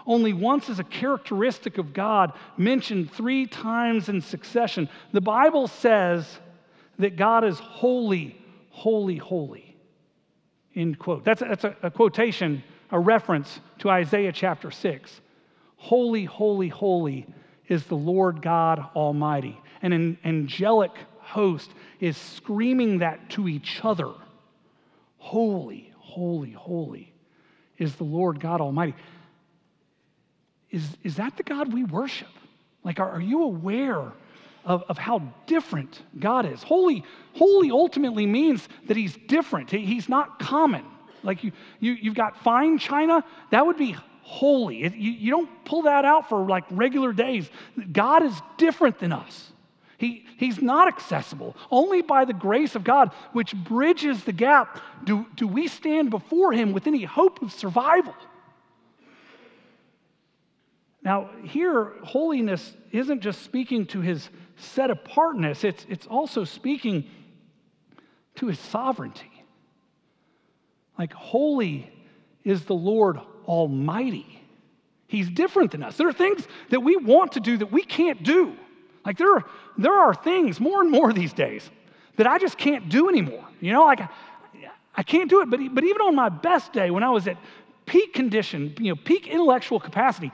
Only 0.06 0.34
once 0.34 0.70
is 0.70 0.78
a 0.78 0.84
characteristic 0.84 1.80
of 1.80 1.94
God 1.94 2.34
mentioned 2.58 3.12
three 3.12 3.48
times 3.48 4.08
in 4.08 4.22
succession. 4.22 4.88
The 5.14 5.22
Bible 5.22 5.68
says 5.68 6.40
that 7.00 7.16
God 7.16 7.44
is 7.44 7.58
holy, 7.58 8.40
holy, 8.70 9.18
holy. 9.18 9.76
End 10.76 11.00
quote. 11.00 11.26
That's, 11.26 11.42
a, 11.42 11.46
that's 11.46 11.64
a, 11.64 11.76
a 11.82 11.90
quotation, 11.90 12.64
a 12.92 13.00
reference 13.00 13.62
to 13.80 13.90
Isaiah 13.90 14.32
chapter 14.32 14.70
6. 14.70 15.22
Holy, 15.78 16.26
holy, 16.26 16.70
holy 16.70 17.26
is 17.72 17.86
the 17.86 17.96
Lord 17.96 18.42
God 18.42 18.86
Almighty. 18.96 19.60
And 19.82 19.94
an 19.94 20.18
angelic 20.24 20.92
host 21.20 21.72
is 22.00 22.18
screaming 22.18 23.00
that 23.00 23.30
to 23.32 23.48
each 23.48 23.80
other. 23.84 24.12
Holy, 25.18 25.92
holy, 25.98 26.52
holy 26.52 27.14
is 27.78 27.96
the 27.96 28.04
Lord 28.04 28.40
God 28.40 28.62
Almighty 28.62 28.94
is, 30.72 30.88
is 31.04 31.18
that 31.18 31.38
the 31.38 31.44
God 31.44 31.72
we 31.74 31.84
worship? 31.84 32.30
Like, 32.84 33.00
are, 33.00 33.10
are 33.10 33.22
you 33.22 33.44
aware 33.44 34.12
of, 34.66 34.84
of 34.88 34.98
how 34.98 35.22
different 35.46 36.02
God 36.20 36.46
is? 36.46 36.64
Holy, 36.64 37.04
holy 37.36 37.70
ultimately 37.70 38.26
means 38.26 38.68
that 38.88 38.98
He's 38.98 39.16
different, 39.28 39.70
he, 39.70 39.86
He's 39.86 40.10
not 40.10 40.40
common. 40.40 40.86
Like, 41.24 41.44
you, 41.44 41.52
you, 41.80 41.92
you've 41.94 42.16
got 42.16 42.42
fine 42.42 42.80
china, 42.80 43.24
that 43.52 43.66
would 43.66 43.78
be 43.78 43.96
holy. 44.32 44.84
It, 44.84 44.96
you, 44.96 45.12
you 45.12 45.30
don't 45.30 45.50
pull 45.66 45.82
that 45.84 46.06
out 46.06 46.30
for 46.30 46.48
like 46.48 46.64
regular 46.72 47.12
days. 47.12 47.50
God 47.92 48.24
is 48.24 48.34
different 48.58 48.98
than 48.98 49.12
us. 49.12 49.52
He, 49.98 50.26
he's 50.38 50.62
not 50.62 50.88
accessible. 50.88 51.56
Only 51.70 52.02
by 52.02 52.24
the 52.24 52.34
grace 52.34 52.76
of 52.76 52.84
God, 52.86 53.12
which 53.34 53.54
bridges 53.54 54.24
the 54.24 54.32
gap, 54.32 54.80
do, 55.04 55.26
do 55.36 55.48
we 55.48 55.68
stand 55.68 56.10
before 56.10 56.54
Him 56.54 56.72
with 56.72 56.88
any 56.88 57.04
hope 57.04 57.42
of 57.42 57.52
survival. 57.52 58.16
Now, 61.04 61.30
here, 61.44 61.94
holiness 62.04 62.74
isn't 62.92 63.22
just 63.22 63.42
speaking 63.42 63.86
to 63.88 64.02
his 64.02 64.30
set 64.56 64.92
apartness, 64.92 65.64
it's, 65.64 65.86
it's 65.90 66.06
also 66.06 66.44
speaking 66.44 67.06
to 68.36 68.48
his 68.48 68.60
sovereignty. 68.60 69.32
Like, 70.98 71.12
holy 71.12 71.92
is 72.44 72.66
the 72.66 72.76
Lord 72.76 73.20
Almighty. 73.52 74.42
He's 75.08 75.30
different 75.30 75.72
than 75.72 75.84
us. 75.84 75.98
There 75.98 76.08
are 76.08 76.14
things 76.14 76.48
that 76.70 76.80
we 76.80 76.96
want 76.96 77.34
to 77.34 77.42
do 77.42 77.58
that 77.58 77.70
we 77.70 77.84
can't 77.84 78.24
do. 78.24 78.56
Like, 79.06 79.18
there 79.18 79.36
are, 79.36 79.44
there 79.78 79.94
are 79.94 80.14
things 80.14 80.62
more 80.62 80.82
and 80.82 80.90
more 80.90 81.12
these 81.12 81.34
days 81.34 81.70
that 82.16 82.28
I 82.28 82.38
just 82.38 82.58
can't 82.58 82.88
do 82.88 83.10
anymore. 83.10 83.44
You 83.60 83.74
know, 83.74 83.84
like, 83.84 84.00
I, 84.00 84.10
I 84.96 85.04
can't 85.04 85.30
do 85.30 85.42
it. 85.42 85.50
But, 85.50 85.60
but 85.74 85.84
even 85.84 86.02
on 86.02 86.16
my 86.16 86.30
best 86.30 86.72
day, 86.72 86.92
when 86.92 87.04
I 87.04 87.10
was 87.10 87.28
at 87.28 87.36
peak 87.86 88.14
condition, 88.14 88.74
you 88.80 88.94
know, 88.94 88.96
peak 88.96 89.28
intellectual 89.28 89.82
capacity, 89.82 90.32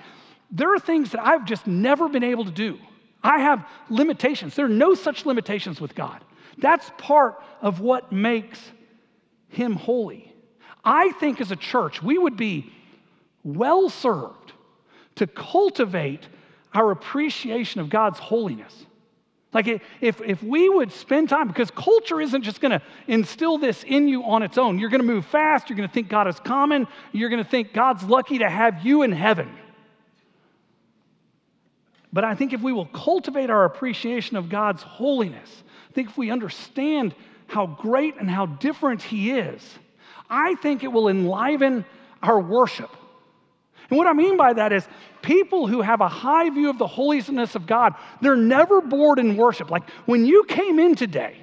there 0.52 0.72
are 0.72 0.80
things 0.80 1.10
that 1.14 1.26
I've 1.26 1.44
just 1.44 1.66
never 1.66 2.08
been 2.08 2.24
able 2.24 2.46
to 2.46 2.52
do. 2.52 2.78
I 3.24 3.40
have 3.40 3.68
limitations. 3.90 4.56
There 4.56 4.68
are 4.68 4.70
no 4.70 4.94
such 4.94 5.26
limitations 5.26 5.82
with 5.82 5.96
God. 5.96 6.24
That's 6.60 6.92
part 7.00 7.42
of 7.62 7.80
what 7.80 8.12
makes 8.12 8.60
Him 9.50 9.74
holy. 9.74 10.36
I 10.86 11.14
think 11.14 11.42
as 11.42 11.52
a 11.52 11.56
church, 11.56 12.04
we 12.04 12.20
would 12.20 12.38
be 12.38 12.72
well 13.56 13.90
served 13.90 14.54
to 15.16 15.28
cultivate 15.28 16.28
our 16.74 16.92
appreciation 16.92 17.82
of 17.82 17.90
God's 17.90 18.20
holiness. 18.20 18.86
Like 19.54 19.68
if, 20.02 20.22
if 20.22 20.44
we 20.44 20.70
would 20.70 20.92
spend 20.92 21.30
time, 21.30 21.48
because 21.48 21.72
culture 21.72 22.20
isn't 22.20 22.44
just 22.44 22.60
going 22.62 22.72
to 22.72 22.82
instill 23.08 23.58
this 23.58 23.84
in 23.84 24.08
you 24.08 24.24
on 24.24 24.44
its 24.44 24.58
own. 24.58 24.78
You're 24.78 24.90
going 24.90 25.02
to 25.02 25.08
move 25.08 25.26
fast. 25.26 25.70
You're 25.70 25.78
going 25.78 25.88
to 25.88 25.94
think 25.94 26.10
God 26.10 26.28
is 26.28 26.40
common. 26.40 26.88
You're 27.14 27.30
going 27.30 27.44
to 27.44 27.50
think 27.50 27.74
God's 27.74 28.04
lucky 28.04 28.40
to 28.40 28.50
have 28.50 28.86
you 28.86 29.04
in 29.04 29.12
heaven. 29.12 29.50
But 32.12 32.24
I 32.24 32.36
think 32.36 32.54
if 32.54 32.62
we 32.62 32.74
will 32.74 32.86
cultivate 32.86 33.50
our 33.50 33.66
appreciation 33.66 34.38
of 34.38 34.50
God's 34.50 34.84
holiness, 34.84 35.64
I 35.90 35.94
think 35.94 36.10
if 36.10 36.18
we 36.18 36.30
understand 36.30 37.16
how 37.48 37.66
great 37.66 38.18
and 38.18 38.30
how 38.30 38.46
different 38.46 39.02
He 39.02 39.32
is, 39.32 39.64
I 40.30 40.56
think 40.56 40.84
it 40.84 40.92
will 40.92 41.08
enliven 41.08 41.86
our 42.22 42.40
worship. 42.40 42.90
And 43.90 43.98
what 43.98 44.08
I 44.08 44.14
mean 44.14 44.38
by 44.38 44.54
that 44.54 44.74
is 44.74 44.88
people 45.22 45.68
who 45.68 45.82
have 45.82 46.02
a 46.02 46.08
high 46.08 46.50
view 46.50 46.70
of 46.70 46.78
the 46.78 46.88
holiness 46.88 47.56
of 47.56 47.66
God, 47.66 47.96
they're 48.22 48.36
never 48.36 48.82
bored 48.82 49.20
in 49.20 49.38
worship. 49.38 49.72
Like 49.72 49.90
when 50.06 50.26
you 50.26 50.44
came 50.46 50.80
in 50.80 50.96
today, 50.96 51.38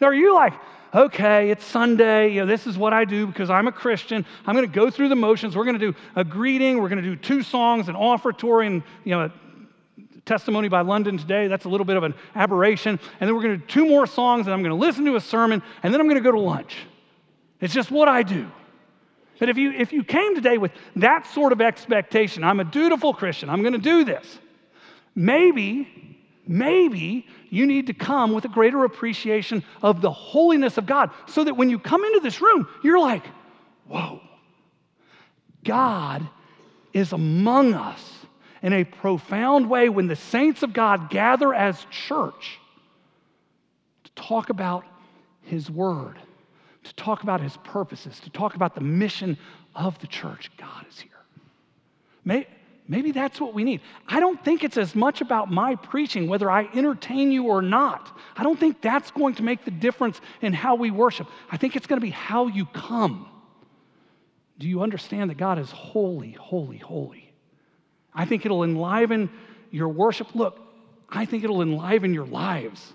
are 0.00 0.14
you 0.14 0.34
like, 0.34 0.52
okay, 0.94 1.50
it's 1.50 1.64
Sunday, 1.64 2.32
you 2.32 2.40
know, 2.40 2.46
this 2.46 2.66
is 2.66 2.76
what 2.78 2.92
I 2.92 3.04
do 3.04 3.26
because 3.26 3.50
I'm 3.50 3.68
a 3.68 3.72
Christian. 3.72 4.24
I'm 4.46 4.54
going 4.54 4.66
to 4.66 4.74
go 4.74 4.90
through 4.90 5.10
the 5.10 5.16
motions. 5.16 5.56
We're 5.56 5.64
going 5.64 5.78
to 5.78 5.92
do 5.92 5.98
a 6.16 6.24
greeting, 6.24 6.80
we're 6.80 6.88
going 6.88 7.02
to 7.02 7.08
do 7.08 7.16
two 7.16 7.42
songs, 7.42 7.88
an 7.88 7.94
offertory, 7.94 8.66
and 8.66 8.82
you 9.04 9.12
know, 9.12 9.30
testimony 10.24 10.68
by 10.68 10.80
London 10.80 11.16
today. 11.18 11.46
That's 11.46 11.66
a 11.66 11.68
little 11.68 11.84
bit 11.84 11.96
of 11.96 12.02
an 12.02 12.14
aberration. 12.34 12.98
And 13.20 13.28
then 13.28 13.34
we're 13.34 13.42
going 13.42 13.60
to 13.60 13.64
do 13.64 13.66
two 13.66 13.86
more 13.86 14.06
songs, 14.06 14.46
and 14.46 14.54
I'm 14.54 14.62
going 14.62 14.70
to 14.70 14.86
listen 14.86 15.04
to 15.04 15.16
a 15.16 15.20
sermon, 15.20 15.62
and 15.82 15.94
then 15.94 16.00
I'm 16.00 16.08
going 16.08 16.22
to 16.22 16.24
go 16.24 16.32
to 16.32 16.40
lunch. 16.40 16.76
It's 17.60 17.72
just 17.72 17.90
what 17.90 18.08
I 18.08 18.22
do. 18.22 18.50
But 19.38 19.48
if 19.48 19.58
you, 19.58 19.72
if 19.72 19.92
you 19.92 20.02
came 20.02 20.34
today 20.34 20.58
with 20.58 20.72
that 20.96 21.26
sort 21.26 21.52
of 21.52 21.60
expectation, 21.60 22.42
I'm 22.42 22.60
a 22.60 22.64
dutiful 22.64 23.12
Christian, 23.12 23.50
I'm 23.50 23.62
going 23.62 23.74
to 23.74 23.78
do 23.78 24.04
this, 24.04 24.38
maybe, 25.14 25.88
maybe 26.46 27.26
you 27.50 27.66
need 27.66 27.88
to 27.88 27.94
come 27.94 28.32
with 28.32 28.44
a 28.44 28.48
greater 28.48 28.84
appreciation 28.84 29.62
of 29.82 30.00
the 30.00 30.10
holiness 30.10 30.78
of 30.78 30.86
God 30.86 31.10
so 31.26 31.44
that 31.44 31.56
when 31.56 31.70
you 31.70 31.78
come 31.78 32.04
into 32.04 32.20
this 32.20 32.40
room, 32.40 32.68
you're 32.82 32.98
like, 32.98 33.24
whoa, 33.86 34.20
God 35.64 36.26
is 36.92 37.12
among 37.12 37.74
us 37.74 38.12
in 38.62 38.72
a 38.72 38.84
profound 38.84 39.68
way 39.68 39.88
when 39.88 40.06
the 40.06 40.16
saints 40.16 40.62
of 40.62 40.72
God 40.72 41.10
gather 41.10 41.52
as 41.52 41.86
church 41.90 42.58
to 44.04 44.10
talk 44.12 44.48
about 44.48 44.84
His 45.42 45.70
Word, 45.70 46.18
to 46.88 46.94
talk 46.94 47.22
about 47.22 47.40
His 47.40 47.56
purposes, 47.58 48.18
to 48.20 48.30
talk 48.30 48.54
about 48.54 48.74
the 48.74 48.80
mission 48.80 49.38
of 49.74 49.98
the 49.98 50.06
church. 50.06 50.50
God 50.56 50.86
is 50.88 51.00
here. 51.00 51.12
Maybe, 52.88 53.10
that's 53.10 53.40
what 53.40 53.52
we 53.52 53.64
need. 53.64 53.80
I 54.06 54.20
don't 54.20 54.44
think 54.44 54.62
it's 54.62 54.76
as 54.76 54.94
much 54.94 55.20
about 55.20 55.50
my 55.50 55.74
preaching, 55.74 56.28
whether 56.28 56.48
I 56.50 56.68
entertain 56.72 57.32
you 57.32 57.46
or 57.46 57.60
not. 57.60 58.16
I 58.36 58.44
don't 58.44 58.58
think 58.58 58.80
that's 58.80 59.10
going 59.10 59.34
to 59.36 59.42
make 59.42 59.64
the 59.64 59.72
difference 59.72 60.20
in 60.40 60.52
how 60.52 60.76
we 60.76 60.92
worship. 60.92 61.26
I 61.50 61.56
think 61.56 61.74
it's 61.74 61.86
going 61.86 62.00
to 62.00 62.04
be 62.04 62.10
how 62.10 62.46
you 62.46 62.66
come. 62.66 63.28
Do 64.58 64.68
you 64.68 64.82
understand 64.82 65.30
that 65.30 65.36
God 65.36 65.58
is 65.58 65.70
holy, 65.70 66.32
holy, 66.32 66.78
holy? 66.78 67.32
I 68.14 68.24
think 68.24 68.46
it'll 68.46 68.62
enliven 68.62 69.30
your 69.70 69.88
worship. 69.88 70.34
Look, 70.34 70.60
I 71.08 71.24
think 71.24 71.44
it'll 71.44 71.62
enliven 71.62 72.14
your 72.14 72.26
lives. 72.26 72.94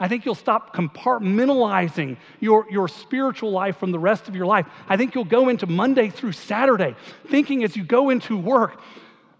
I 0.00 0.08
think 0.08 0.24
you'll 0.24 0.34
stop 0.34 0.74
compartmentalizing 0.74 2.16
your, 2.40 2.66
your 2.70 2.88
spiritual 2.88 3.50
life 3.50 3.76
from 3.76 3.92
the 3.92 3.98
rest 3.98 4.28
of 4.28 4.34
your 4.34 4.46
life. 4.46 4.66
I 4.88 4.96
think 4.96 5.14
you'll 5.14 5.24
go 5.26 5.50
into 5.50 5.66
Monday 5.66 6.08
through 6.08 6.32
Saturday 6.32 6.96
thinking 7.28 7.62
as 7.62 7.76
you 7.76 7.84
go 7.84 8.08
into 8.08 8.36
work, 8.36 8.80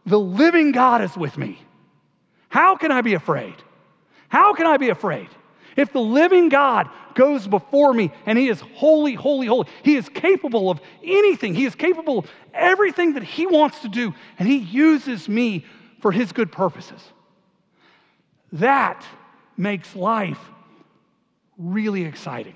the 0.05 0.21
living 0.21 0.73
God 0.73 1.01
is 1.01 1.17
with 1.17 1.39
me. 1.39 1.59
How 2.51 2.77
can 2.77 2.93
I 2.93 3.01
be 3.01 3.15
afraid? 3.15 3.55
How 4.29 4.53
can 4.53 4.67
I 4.67 4.77
be 4.77 4.91
afraid? 4.91 5.29
If 5.77 5.93
the 5.95 6.01
living 6.01 6.51
God 6.51 6.91
goes 7.15 7.47
before 7.47 7.95
me 7.95 8.13
and 8.27 8.39
he 8.39 8.49
is 8.49 8.61
holy, 8.61 9.15
holy, 9.15 9.47
holy, 9.47 9.67
he 9.83 9.97
is 9.97 10.11
capable 10.11 10.71
of 10.71 10.79
anything, 11.03 11.55
he 11.55 11.65
is 11.65 11.75
capable 11.75 12.19
of 12.19 12.31
everything 12.53 13.15
that 13.15 13.23
he 13.23 13.47
wants 13.47 13.81
to 13.81 13.89
do, 13.89 14.13
and 14.39 14.47
he 14.47 14.59
uses 14.59 15.29
me 15.29 15.65
for 16.01 16.13
his 16.13 16.33
good 16.33 16.53
purposes. 16.53 17.01
That 18.53 19.07
makes 19.61 19.95
life 19.95 20.41
really 21.59 22.05
exciting. 22.05 22.55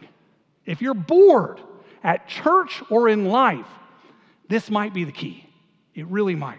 If 0.64 0.80
you're 0.80 0.94
bored 0.94 1.60
at 2.02 2.26
church 2.26 2.82
or 2.88 3.08
in 3.08 3.26
life, 3.26 3.66
this 4.48 4.70
might 4.70 4.94
be 4.94 5.04
the 5.04 5.12
key. 5.12 5.46
It 5.94 6.06
really 6.06 6.34
might. 6.34 6.58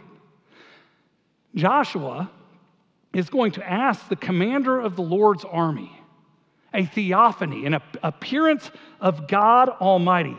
Joshua 1.55 2.29
is 3.11 3.29
going 3.29 3.53
to 3.53 3.67
ask 3.67 4.07
the 4.07 4.15
commander 4.15 4.79
of 4.79 4.95
the 4.95 5.01
Lord's 5.01 5.45
army, 5.45 5.91
a 6.73 6.85
theophany, 6.85 7.65
an 7.65 7.81
appearance 8.03 8.69
of 8.99 9.27
God 9.27 9.69
Almighty, 9.69 10.37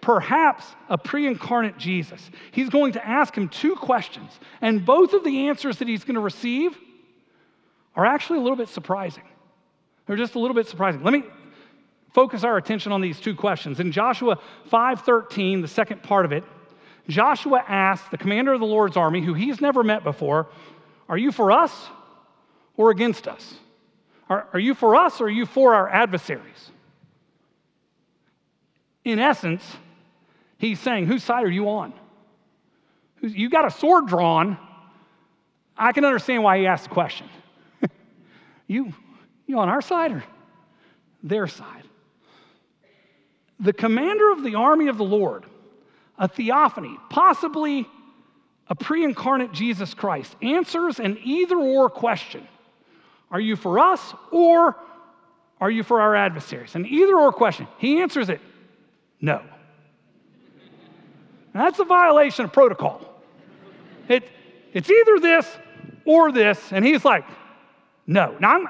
perhaps 0.00 0.66
a 0.88 0.98
pre 0.98 1.26
incarnate 1.26 1.78
Jesus. 1.78 2.30
He's 2.50 2.68
going 2.68 2.92
to 2.92 3.06
ask 3.06 3.34
him 3.34 3.48
two 3.48 3.74
questions, 3.76 4.32
and 4.60 4.84
both 4.84 5.14
of 5.14 5.24
the 5.24 5.48
answers 5.48 5.78
that 5.78 5.88
he's 5.88 6.04
going 6.04 6.16
to 6.16 6.20
receive 6.20 6.76
are 7.94 8.06
actually 8.06 8.38
a 8.38 8.42
little 8.42 8.56
bit 8.56 8.68
surprising. 8.68 9.24
They're 10.06 10.16
just 10.16 10.34
a 10.34 10.38
little 10.38 10.54
bit 10.54 10.66
surprising. 10.66 11.02
Let 11.02 11.12
me 11.12 11.24
focus 12.12 12.44
our 12.44 12.56
attention 12.56 12.92
on 12.92 13.00
these 13.00 13.20
two 13.20 13.34
questions. 13.34 13.80
In 13.80 13.92
Joshua 13.92 14.38
5:13, 14.70 15.62
the 15.62 15.68
second 15.68 16.02
part 16.02 16.24
of 16.24 16.32
it, 16.32 16.44
Joshua 17.08 17.64
asks 17.66 18.08
the 18.08 18.18
commander 18.18 18.52
of 18.52 18.60
the 18.60 18.66
Lord's 18.66 18.96
army, 18.96 19.20
who 19.20 19.34
he's 19.34 19.60
never 19.60 19.82
met 19.82 20.04
before, 20.04 20.48
Are 21.08 21.18
you 21.18 21.32
for 21.32 21.50
us 21.52 21.88
or 22.76 22.90
against 22.90 23.28
us? 23.28 23.54
Are, 24.28 24.48
are 24.52 24.60
you 24.60 24.74
for 24.74 24.96
us 24.96 25.20
or 25.20 25.24
are 25.24 25.30
you 25.30 25.46
for 25.46 25.74
our 25.74 25.88
adversaries? 25.88 26.70
In 29.04 29.18
essence, 29.18 29.64
he's 30.58 30.78
saying, 30.80 31.06
Whose 31.06 31.24
side 31.24 31.44
are 31.44 31.50
you 31.50 31.68
on? 31.68 31.92
You 33.20 33.50
got 33.50 33.66
a 33.66 33.70
sword 33.70 34.06
drawn. 34.06 34.58
I 35.76 35.92
can 35.92 36.04
understand 36.04 36.42
why 36.42 36.58
he 36.58 36.66
asked 36.66 36.84
the 36.84 36.90
question. 36.90 37.28
You, 38.72 38.92
you 39.46 39.58
on 39.58 39.68
our 39.68 39.82
side 39.82 40.12
or 40.12 40.24
their 41.22 41.46
side? 41.46 41.84
The 43.60 43.72
commander 43.72 44.32
of 44.32 44.42
the 44.42 44.56
army 44.56 44.88
of 44.88 44.98
the 44.98 45.04
Lord 45.04 45.44
a 46.18 46.28
theophany, 46.28 46.96
possibly 47.10 47.86
a 48.68 48.74
pre 48.74 49.04
incarnate 49.04 49.52
Jesus 49.52 49.92
Christ, 49.94 50.36
answers 50.40 51.00
an 51.00 51.18
either 51.22 51.56
or 51.56 51.90
question 51.90 52.46
Are 53.30 53.40
you 53.40 53.56
for 53.56 53.78
us 53.78 54.14
or 54.30 54.76
are 55.60 55.70
you 55.70 55.82
for 55.82 56.00
our 56.00 56.14
adversaries? 56.14 56.74
An 56.74 56.86
either 56.86 57.16
or 57.16 57.32
question. 57.32 57.66
He 57.78 58.00
answers 58.00 58.28
it 58.28 58.40
no. 59.20 59.42
That's 61.54 61.78
a 61.78 61.84
violation 61.84 62.44
of 62.44 62.52
protocol. 62.52 63.00
It, 64.08 64.28
it's 64.72 64.90
either 64.90 65.20
this 65.20 65.46
or 66.04 66.32
this, 66.32 66.72
and 66.72 66.84
he's 66.84 67.04
like, 67.04 67.24
no. 68.06 68.36
Now, 68.40 68.56
I'm, 68.56 68.68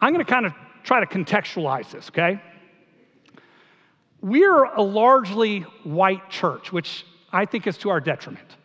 I'm 0.00 0.12
going 0.12 0.24
to 0.24 0.30
kind 0.30 0.46
of 0.46 0.54
try 0.82 1.00
to 1.00 1.06
contextualize 1.06 1.90
this, 1.90 2.08
okay? 2.08 2.40
We're 4.20 4.64
a 4.64 4.82
largely 4.82 5.60
white 5.84 6.30
church, 6.30 6.72
which 6.72 7.04
I 7.32 7.44
think 7.44 7.66
is 7.66 7.76
to 7.78 7.90
our 7.90 8.00
detriment. 8.00 8.56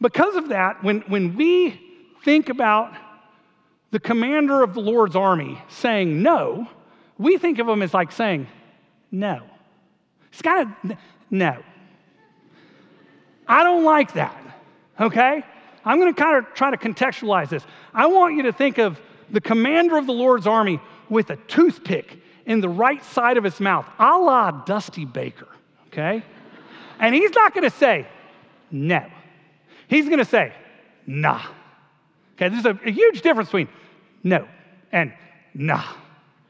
Because 0.00 0.36
of 0.36 0.48
that, 0.48 0.82
when, 0.82 1.00
when 1.02 1.36
we 1.36 1.80
think 2.24 2.48
about 2.48 2.94
the 3.90 4.00
commander 4.00 4.62
of 4.62 4.74
the 4.74 4.80
Lord's 4.80 5.14
army 5.14 5.60
saying 5.68 6.22
no, 6.22 6.68
we 7.18 7.38
think 7.38 7.58
of 7.58 7.68
him 7.68 7.80
as 7.82 7.94
like 7.94 8.10
saying 8.10 8.48
no. 9.10 9.42
It's 10.32 10.42
kind 10.42 10.74
of 10.84 10.96
no. 11.30 11.62
I 13.46 13.62
don't 13.62 13.84
like 13.84 14.14
that, 14.14 14.36
okay? 14.98 15.44
I'm 15.84 15.98
going 15.98 16.12
to 16.12 16.20
kind 16.20 16.38
of 16.38 16.52
try 16.54 16.70
to 16.70 16.76
contextualize 16.76 17.48
this. 17.48 17.64
I 17.92 18.06
want 18.06 18.36
you 18.36 18.42
to 18.44 18.52
think 18.52 18.78
of 18.78 19.00
the 19.30 19.40
commander 19.40 19.96
of 19.96 20.06
the 20.06 20.12
Lord's 20.12 20.46
army 20.46 20.80
with 21.08 21.30
a 21.30 21.36
toothpick 21.36 22.18
in 22.46 22.60
the 22.60 22.68
right 22.68 23.02
side 23.04 23.36
of 23.36 23.44
his 23.44 23.60
mouth, 23.60 23.86
a 23.98 24.18
la 24.18 24.50
Dusty 24.50 25.04
Baker, 25.04 25.48
okay? 25.88 26.22
And 26.98 27.14
he's 27.14 27.32
not 27.32 27.54
gonna 27.54 27.70
say, 27.70 28.06
no. 28.70 29.04
He's 29.88 30.08
gonna 30.08 30.24
say, 30.24 30.52
nah. 31.06 31.42
Okay, 32.36 32.48
there's 32.48 32.66
a, 32.66 32.78
a 32.84 32.90
huge 32.90 33.22
difference 33.22 33.48
between 33.48 33.68
no 34.22 34.46
and 34.92 35.12
nah. 35.54 35.84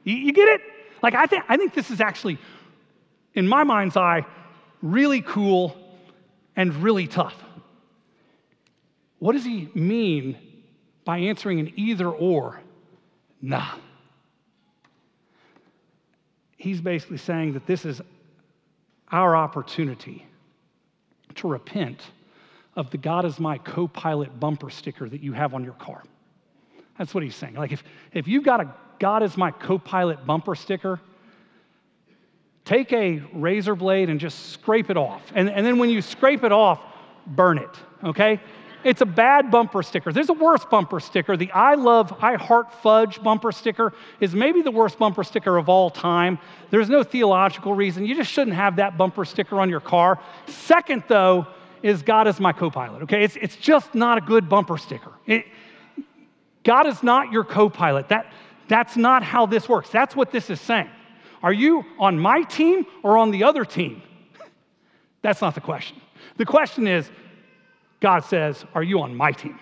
You, 0.04 0.16
you 0.16 0.32
get 0.32 0.48
it? 0.48 0.60
Like, 1.02 1.14
I 1.14 1.26
think, 1.26 1.44
I 1.48 1.56
think 1.56 1.74
this 1.74 1.90
is 1.90 2.00
actually, 2.00 2.38
in 3.34 3.46
my 3.46 3.64
mind's 3.64 3.96
eye, 3.96 4.24
really 4.82 5.20
cool 5.20 5.76
and 6.56 6.74
really 6.76 7.06
tough. 7.06 7.34
What 9.24 9.32
does 9.32 9.44
he 9.44 9.70
mean 9.74 10.36
by 11.04 11.18
answering 11.18 11.58
an 11.60 11.72
either 11.76 12.10
or? 12.10 12.60
Nah 13.40 13.74
he's 16.64 16.80
basically 16.80 17.18
saying 17.18 17.52
that 17.52 17.66
this 17.66 17.84
is 17.84 18.00
our 19.12 19.36
opportunity 19.36 20.26
to 21.34 21.46
repent 21.46 22.00
of 22.74 22.90
the 22.90 22.96
God 22.96 23.26
is 23.26 23.38
my 23.38 23.58
co 23.58 23.86
pilot 23.86 24.40
bumper 24.40 24.70
sticker 24.70 25.08
that 25.08 25.20
you 25.20 25.32
have 25.34 25.54
on 25.54 25.62
your 25.62 25.74
car. 25.74 26.02
That's 26.98 27.14
what 27.14 27.22
he's 27.22 27.36
saying. 27.36 27.54
Like, 27.54 27.70
if, 27.70 27.84
if 28.12 28.26
you've 28.26 28.44
got 28.44 28.60
a 28.60 28.74
God 28.98 29.22
is 29.22 29.36
my 29.36 29.50
co 29.50 29.78
pilot 29.78 30.24
bumper 30.26 30.54
sticker, 30.54 31.00
take 32.64 32.92
a 32.94 33.22
razor 33.34 33.74
blade 33.74 34.08
and 34.08 34.18
just 34.18 34.50
scrape 34.50 34.90
it 34.90 34.96
off. 34.96 35.22
And, 35.34 35.50
and 35.50 35.66
then 35.66 35.78
when 35.78 35.90
you 35.90 36.00
scrape 36.00 36.44
it 36.44 36.52
off, 36.52 36.80
burn 37.26 37.58
it, 37.58 37.76
okay? 38.02 38.40
It's 38.84 39.00
a 39.00 39.06
bad 39.06 39.50
bumper 39.50 39.82
sticker. 39.82 40.12
There's 40.12 40.28
a 40.28 40.34
worse 40.34 40.64
bumper 40.64 41.00
sticker. 41.00 41.36
The 41.36 41.50
I 41.52 41.74
love, 41.74 42.14
I 42.20 42.34
heart 42.34 42.72
fudge 42.82 43.22
bumper 43.22 43.50
sticker 43.50 43.94
is 44.20 44.34
maybe 44.34 44.60
the 44.60 44.70
worst 44.70 44.98
bumper 44.98 45.24
sticker 45.24 45.56
of 45.56 45.68
all 45.68 45.90
time. 45.90 46.38
There's 46.70 46.90
no 46.90 47.02
theological 47.02 47.74
reason. 47.74 48.04
You 48.04 48.14
just 48.14 48.30
shouldn't 48.30 48.56
have 48.56 48.76
that 48.76 48.98
bumper 48.98 49.24
sticker 49.24 49.58
on 49.58 49.70
your 49.70 49.80
car. 49.80 50.20
Second, 50.46 51.04
though, 51.08 51.46
is 51.82 52.02
God 52.02 52.28
is 52.28 52.38
my 52.40 52.52
co 52.52 52.70
pilot, 52.70 53.02
okay? 53.02 53.24
It's, 53.24 53.36
it's 53.36 53.56
just 53.56 53.94
not 53.94 54.18
a 54.18 54.20
good 54.20 54.48
bumper 54.48 54.78
sticker. 54.78 55.12
It, 55.26 55.46
God 56.62 56.86
is 56.86 57.02
not 57.02 57.32
your 57.32 57.44
co 57.44 57.68
pilot. 57.70 58.08
That, 58.08 58.26
that's 58.68 58.96
not 58.96 59.22
how 59.22 59.46
this 59.46 59.68
works. 59.68 59.90
That's 59.90 60.14
what 60.14 60.30
this 60.30 60.50
is 60.50 60.60
saying. 60.60 60.90
Are 61.42 61.52
you 61.52 61.84
on 61.98 62.18
my 62.18 62.42
team 62.42 62.86
or 63.02 63.18
on 63.18 63.30
the 63.30 63.44
other 63.44 63.66
team? 63.66 64.00
That's 65.22 65.42
not 65.42 65.54
the 65.54 65.60
question. 65.60 66.00
The 66.38 66.46
question 66.46 66.88
is, 66.88 67.10
God 68.04 68.22
says, 68.26 68.66
Are 68.74 68.82
you 68.82 69.00
on 69.00 69.16
my 69.16 69.32
team? 69.32 69.58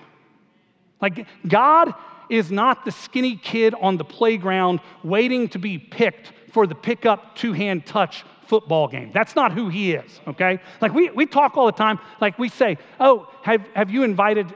Like, 1.00 1.28
God 1.46 1.94
is 2.28 2.50
not 2.50 2.84
the 2.84 2.90
skinny 2.90 3.36
kid 3.36 3.72
on 3.72 3.98
the 3.98 4.04
playground 4.04 4.80
waiting 5.04 5.48
to 5.50 5.60
be 5.60 5.78
picked 5.78 6.32
for 6.50 6.66
the 6.66 6.74
pickup 6.74 7.36
two 7.36 7.52
hand 7.52 7.86
touch 7.86 8.24
football 8.48 8.88
game. 8.88 9.12
That's 9.14 9.36
not 9.36 9.52
who 9.52 9.68
he 9.68 9.92
is, 9.92 10.20
okay? 10.26 10.58
Like, 10.80 10.92
we, 10.92 11.08
we 11.10 11.24
talk 11.24 11.56
all 11.56 11.66
the 11.66 11.70
time, 11.70 12.00
like, 12.20 12.36
we 12.36 12.48
say, 12.48 12.78
Oh, 12.98 13.28
have, 13.42 13.64
have 13.76 13.90
you 13.90 14.02
invited 14.02 14.52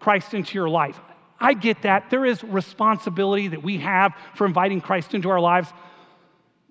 Christ 0.00 0.34
into 0.34 0.54
your 0.54 0.68
life? 0.68 0.98
I 1.38 1.54
get 1.54 1.82
that. 1.82 2.10
There 2.10 2.26
is 2.26 2.42
responsibility 2.42 3.46
that 3.46 3.62
we 3.62 3.78
have 3.78 4.14
for 4.34 4.46
inviting 4.46 4.80
Christ 4.80 5.14
into 5.14 5.30
our 5.30 5.40
lives. 5.40 5.72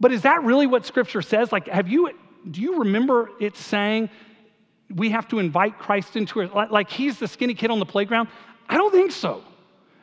But 0.02 0.12
is 0.12 0.24
that 0.24 0.44
really 0.44 0.68
what 0.68 0.86
Scripture 0.86 1.22
says? 1.22 1.54
Like, 1.54 1.70
have 1.70 1.88
you, 1.88 2.12
do 2.52 2.60
you 2.60 2.80
remember 2.80 3.30
it 3.40 3.56
saying 3.56 4.10
we 4.94 5.10
have 5.10 5.28
to 5.30 5.40
invite 5.40 5.78
Christ 5.80 6.16
into 6.16 6.42
it 6.42 6.54
like 6.54 6.90
he's 6.90 7.20
the 7.20 7.28
skinny 7.28 7.54
kid 7.54 7.72
on 7.72 7.80
the 7.80 7.86
playground? 7.86 8.30
I 8.70 8.78
don't 8.78 8.92
think 8.92 9.12
so. 9.12 9.44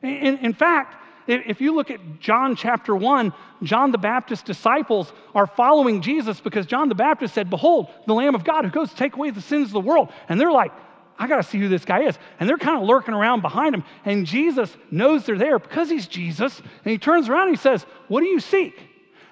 In, 0.03 0.39
in 0.39 0.53
fact, 0.53 0.97
if 1.27 1.61
you 1.61 1.75
look 1.75 1.91
at 1.91 2.21
John 2.21 2.55
chapter 2.55 2.95
1, 2.95 3.33
John 3.63 3.93
the 3.93 3.99
Baptist's 3.99 4.45
disciples 4.45 5.13
are 5.35 5.47
following 5.47 6.03
Jesus 6.03 6.41
because 6.41 6.67
John 6.67 6.89
the 6.89 6.95
Baptist 6.95 7.35
said, 7.35 7.49
Behold, 7.49 7.89
the 8.07 8.15
Lamb 8.15 8.35
of 8.35 8.45
God 8.45 8.65
who 8.65 8.71
goes 8.71 8.91
to 8.91 8.97
take 8.97 9.17
away 9.17 9.31
the 9.31 9.41
sins 9.41 9.69
of 9.69 9.73
the 9.73 9.81
world. 9.81 10.13
And 10.29 10.39
they're 10.39 10.53
like, 10.53 10.73
I 11.19 11.27
got 11.27 11.37
to 11.37 11.43
see 11.43 11.59
who 11.59 11.69
this 11.69 11.85
guy 11.85 12.03
is. 12.03 12.19
And 12.39 12.49
they're 12.49 12.59
kind 12.59 12.77
of 12.77 12.87
lurking 12.87 13.15
around 13.15 13.41
behind 13.41 13.75
him. 13.75 13.85
And 14.05 14.27
Jesus 14.27 14.77
knows 14.91 15.25
they're 15.25 15.39
there 15.39 15.59
because 15.59 15.89
he's 15.89 16.07
Jesus. 16.07 16.59
And 16.59 16.93
he 16.93 16.99
turns 16.99 17.29
around 17.29 17.49
and 17.49 17.57
he 17.57 17.63
says, 17.63 17.87
What 18.09 18.21
do 18.21 18.27
you 18.27 18.41
seek? 18.41 18.77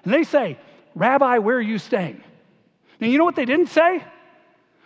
And 0.05 0.15
they 0.15 0.25
say, 0.25 0.59
Rabbi, 0.95 1.39
where 1.39 1.57
are 1.57 1.61
you 1.61 1.79
staying? 1.79 2.23
And 3.01 3.11
you 3.11 3.19
know 3.19 3.25
what 3.25 3.37
they 3.37 3.45
didn't 3.45 3.69
say? 3.69 4.03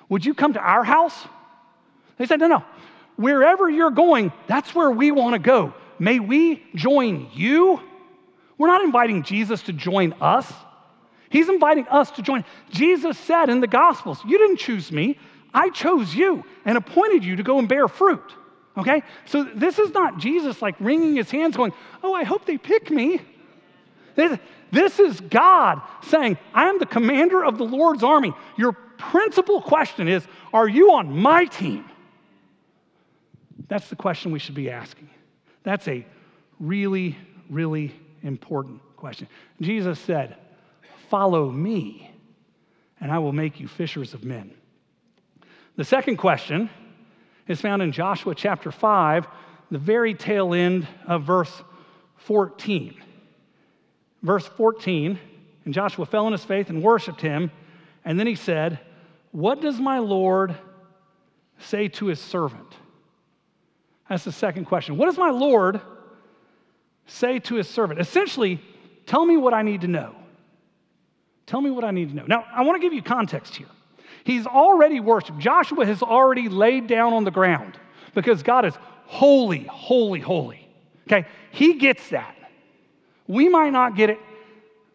Would 0.08 0.24
you 0.24 0.34
come 0.34 0.52
to 0.54 0.60
our 0.60 0.84
house? 0.84 1.16
They 2.18 2.26
said, 2.26 2.40
No, 2.40 2.48
no. 2.48 2.64
Wherever 3.16 3.68
you're 3.70 3.90
going, 3.90 4.32
that's 4.46 4.74
where 4.74 4.90
we 4.90 5.10
want 5.10 5.34
to 5.34 5.38
go. 5.38 5.74
May 5.98 6.20
we 6.20 6.62
join 6.74 7.30
you? 7.32 7.80
We're 8.58 8.68
not 8.68 8.82
inviting 8.82 9.22
Jesus 9.22 9.62
to 9.62 9.72
join 9.72 10.14
us. 10.20 10.50
He's 11.30 11.48
inviting 11.48 11.88
us 11.88 12.10
to 12.12 12.22
join. 12.22 12.44
Jesus 12.70 13.18
said 13.18 13.48
in 13.48 13.60
the 13.60 13.66
Gospels, 13.66 14.20
You 14.26 14.38
didn't 14.38 14.58
choose 14.58 14.92
me, 14.92 15.18
I 15.52 15.70
chose 15.70 16.14
you 16.14 16.44
and 16.64 16.76
appointed 16.76 17.24
you 17.24 17.36
to 17.36 17.42
go 17.42 17.58
and 17.58 17.68
bear 17.68 17.88
fruit. 17.88 18.34
Okay? 18.76 19.02
So 19.24 19.44
this 19.44 19.78
is 19.78 19.90
not 19.92 20.18
Jesus 20.18 20.60
like 20.60 20.76
wringing 20.80 21.16
his 21.16 21.30
hands 21.30 21.56
going, 21.56 21.72
Oh, 22.02 22.14
I 22.14 22.24
hope 22.24 22.44
they 22.44 22.58
pick 22.58 22.90
me. 22.90 23.20
This, 24.70 24.98
is 24.98 25.20
God 25.20 25.80
saying, 26.04 26.38
I 26.54 26.68
am 26.68 26.78
the 26.78 26.86
commander 26.86 27.44
of 27.44 27.58
the 27.58 27.64
Lord's 27.64 28.02
army. 28.02 28.32
Your 28.56 28.76
principal 28.98 29.60
question 29.60 30.08
is, 30.08 30.26
Are 30.52 30.68
you 30.68 30.92
on 30.92 31.16
my 31.16 31.44
team? 31.44 31.84
That's 33.68 33.88
the 33.88 33.96
question 33.96 34.32
we 34.32 34.38
should 34.38 34.54
be 34.54 34.70
asking. 34.70 35.08
That's 35.62 35.88
a 35.88 36.06
really, 36.60 37.16
really 37.50 37.94
important 38.22 38.80
question. 38.96 39.28
Jesus 39.60 39.98
said, 39.98 40.36
Follow 41.10 41.50
me, 41.50 42.10
and 43.00 43.10
I 43.10 43.18
will 43.18 43.32
make 43.32 43.60
you 43.60 43.68
fishers 43.68 44.14
of 44.14 44.24
men. 44.24 44.52
The 45.76 45.84
second 45.84 46.16
question 46.16 46.70
is 47.48 47.60
found 47.60 47.82
in 47.82 47.92
Joshua 47.92 48.34
chapter 48.34 48.72
5, 48.72 49.26
the 49.70 49.78
very 49.78 50.14
tail 50.14 50.54
end 50.54 50.86
of 51.06 51.24
verse 51.24 51.52
14. 52.16 52.94
Verse 54.22 54.46
14, 54.46 55.18
and 55.64 55.74
Joshua 55.74 56.06
fell 56.06 56.26
on 56.26 56.32
his 56.32 56.44
faith 56.44 56.70
and 56.70 56.82
worshiped 56.82 57.20
him. 57.20 57.50
And 58.04 58.18
then 58.18 58.26
he 58.26 58.36
said, 58.36 58.78
What 59.36 59.60
does 59.60 59.78
my 59.78 59.98
Lord 59.98 60.56
say 61.58 61.88
to 61.88 62.06
his 62.06 62.18
servant? 62.18 62.72
That's 64.08 64.24
the 64.24 64.32
second 64.32 64.64
question. 64.64 64.96
What 64.96 65.04
does 65.04 65.18
my 65.18 65.28
Lord 65.28 65.78
say 67.04 67.38
to 67.40 67.56
his 67.56 67.68
servant? 67.68 68.00
Essentially, 68.00 68.62
tell 69.04 69.26
me 69.26 69.36
what 69.36 69.52
I 69.52 69.60
need 69.60 69.82
to 69.82 69.88
know. 69.88 70.14
Tell 71.44 71.60
me 71.60 71.70
what 71.70 71.84
I 71.84 71.90
need 71.90 72.08
to 72.08 72.16
know. 72.16 72.24
Now, 72.26 72.46
I 72.50 72.62
want 72.62 72.76
to 72.76 72.80
give 72.80 72.94
you 72.94 73.02
context 73.02 73.54
here. 73.56 73.66
He's 74.24 74.46
already 74.46 75.00
worshiped. 75.00 75.38
Joshua 75.38 75.84
has 75.84 76.02
already 76.02 76.48
laid 76.48 76.86
down 76.86 77.12
on 77.12 77.24
the 77.24 77.30
ground 77.30 77.78
because 78.14 78.42
God 78.42 78.64
is 78.64 78.72
holy, 79.04 79.64
holy, 79.64 80.20
holy. 80.20 80.66
Okay? 81.06 81.28
He 81.50 81.74
gets 81.74 82.08
that. 82.08 82.34
We 83.26 83.50
might 83.50 83.74
not 83.74 83.96
get 83.96 84.08
it. 84.08 84.18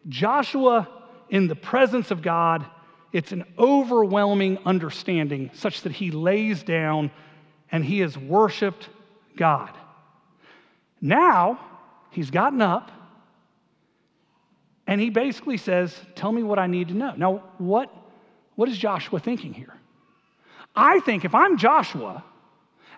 Joshua, 0.09 0.89
in 1.29 1.47
the 1.47 1.55
presence 1.55 2.09
of 2.09 2.23
God, 2.23 2.65
it's 3.13 3.31
an 3.31 3.43
overwhelming 3.57 4.57
understanding 4.65 5.51
such 5.53 5.81
that 5.81 5.91
he 5.91 6.11
lays 6.11 6.63
down 6.63 7.11
and 7.71 7.83
he 7.83 7.99
has 7.99 8.17
worshiped 8.17 8.89
God. 9.35 9.71
Now, 11.01 11.59
he's 12.11 12.29
gotten 12.29 12.61
up 12.61 12.91
and 14.87 14.99
he 14.99 15.09
basically 15.09 15.57
says, 15.57 15.97
Tell 16.15 16.31
me 16.31 16.43
what 16.43 16.59
I 16.59 16.67
need 16.67 16.89
to 16.89 16.93
know. 16.93 17.13
Now, 17.15 17.43
what, 17.57 17.93
what 18.55 18.69
is 18.69 18.77
Joshua 18.77 19.19
thinking 19.19 19.53
here? 19.53 19.73
I 20.75 20.99
think 21.01 21.25
if 21.25 21.35
I'm 21.35 21.57
Joshua 21.57 22.23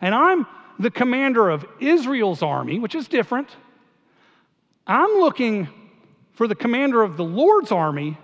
and 0.02 0.14
I'm 0.14 0.46
the 0.80 0.92
commander 0.92 1.50
of 1.50 1.66
Israel's 1.80 2.42
army, 2.42 2.80
which 2.80 2.96
is 2.96 3.08
different, 3.08 3.50
I'm 4.86 5.20
looking 5.20 5.70
for 6.34 6.48
the 6.48 6.56
commander 6.56 7.02
of 7.02 7.16
the 7.16 7.24
Lord's 7.24 7.72
army 7.72 8.18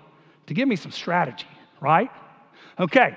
to 0.46 0.54
give 0.54 0.68
me 0.68 0.76
some 0.76 0.90
strategy, 0.90 1.46
right? 1.80 2.10
Okay, 2.78 3.16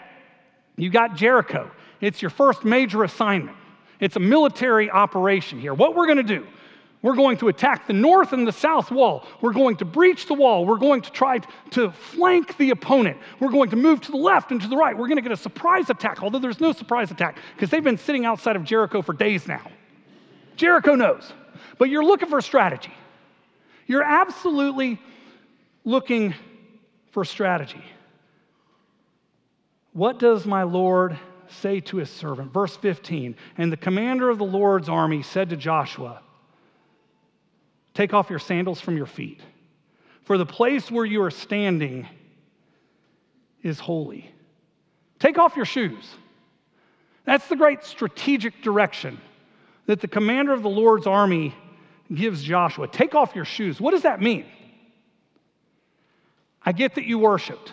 you 0.76 0.90
got 0.90 1.16
Jericho. 1.16 1.70
It's 2.02 2.22
your 2.22 2.32
first 2.32 2.66
major 2.66 3.04
assignment. 3.04 3.58
It's 4.00 4.16
a 4.16 4.20
military 4.20 4.90
operation 4.92 5.60
here. 5.60 5.74
What 5.74 5.96
we're 5.96 6.06
going 6.06 6.18
to 6.18 6.24
do, 6.24 6.46
we're 7.02 7.16
going 7.16 7.38
to 7.38 7.48
attack 7.50 7.88
the 7.88 7.94
north 7.94 8.34
and 8.34 8.48
the 8.48 8.52
south 8.52 8.92
wall. 8.92 9.26
We're 9.42 9.54
going 9.54 9.78
to 9.78 9.86
breach 9.86 10.26
the 10.26 10.34
wall. 10.34 10.66
We're 10.66 10.78
going 10.78 11.02
to 11.02 11.12
try 11.12 11.40
to 11.72 11.92
flank 11.92 12.58
the 12.58 12.72
opponent. 12.72 13.18
We're 13.40 13.52
going 13.52 13.70
to 13.70 13.76
move 13.76 14.02
to 14.02 14.12
the 14.12 14.18
left 14.18 14.52
and 14.52 14.62
to 14.62 14.68
the 14.68 14.78
right. 14.78 14.98
We're 14.98 15.08
going 15.08 15.18
to 15.18 15.22
get 15.22 15.32
a 15.32 15.38
surprise 15.38 15.90
attack, 15.90 16.24
although 16.24 16.40
there's 16.40 16.60
no 16.60 16.72
surprise 16.72 17.12
attack 17.12 17.38
because 17.56 17.70
they've 17.70 17.84
been 17.84 17.98
sitting 17.98 18.26
outside 18.26 18.56
of 18.56 18.64
Jericho 18.64 19.02
for 19.02 19.14
days 19.14 19.48
now. 19.48 19.70
Jericho 20.56 20.96
knows. 20.96 21.32
But 21.78 21.90
you're 21.90 22.06
looking 22.06 22.30
for 22.30 22.42
strategy. 22.42 22.94
You're 23.88 24.04
absolutely 24.04 25.00
looking 25.84 26.34
for 27.12 27.26
strategy. 27.26 27.84
What 29.94 30.18
does 30.18 30.46
my 30.46 30.64
Lord 30.64 31.18
say 31.62 31.80
to 31.82 31.98
his 31.98 32.10
servant? 32.10 32.52
Verse 32.52 32.76
15 32.76 33.36
And 33.58 33.72
the 33.72 33.78
commander 33.78 34.30
of 34.30 34.40
the 34.40 34.46
Lord's 34.46 34.90
army 34.90 35.22
said 35.22 35.50
to 35.50 35.56
Joshua, 35.56 36.22
Take 37.94 38.14
off 38.14 38.30
your 38.30 38.40
sandals 38.40 38.82
from 38.82 38.98
your 38.98 39.06
feet, 39.06 39.42
for 40.24 40.38
the 40.38 40.48
place 40.48 40.90
where 40.90 41.06
you 41.06 41.22
are 41.22 41.32
standing 41.32 42.08
is 43.62 43.80
holy. 43.80 44.30
Take 45.20 45.38
off 45.38 45.56
your 45.56 45.66
shoes. 45.66 46.16
That's 47.26 47.48
the 47.48 47.56
great 47.56 47.84
strategic 47.84 48.62
direction 48.62 49.22
that 49.86 50.02
the 50.02 50.08
commander 50.08 50.54
of 50.54 50.64
the 50.64 50.70
Lord's 50.70 51.08
army 51.08 51.56
gives 52.14 52.44
Joshua. 52.44 52.88
Take 52.88 53.16
off 53.16 53.36
your 53.36 53.46
shoes. 53.46 53.80
What 53.80 53.92
does 53.92 54.02
that 54.02 54.22
mean? 54.22 54.46
I 56.66 56.72
get 56.72 56.96
that 56.96 57.06
you 57.06 57.20
worshiped. 57.20 57.72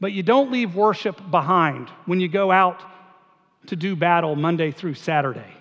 But 0.00 0.12
you 0.12 0.22
don't 0.22 0.52
leave 0.52 0.74
worship 0.74 1.20
behind 1.30 1.88
when 2.04 2.20
you 2.20 2.28
go 2.28 2.50
out 2.52 2.82
to 3.66 3.76
do 3.76 3.96
battle 3.96 4.36
Monday 4.36 4.70
through 4.70 4.94
Saturday. 4.94 5.52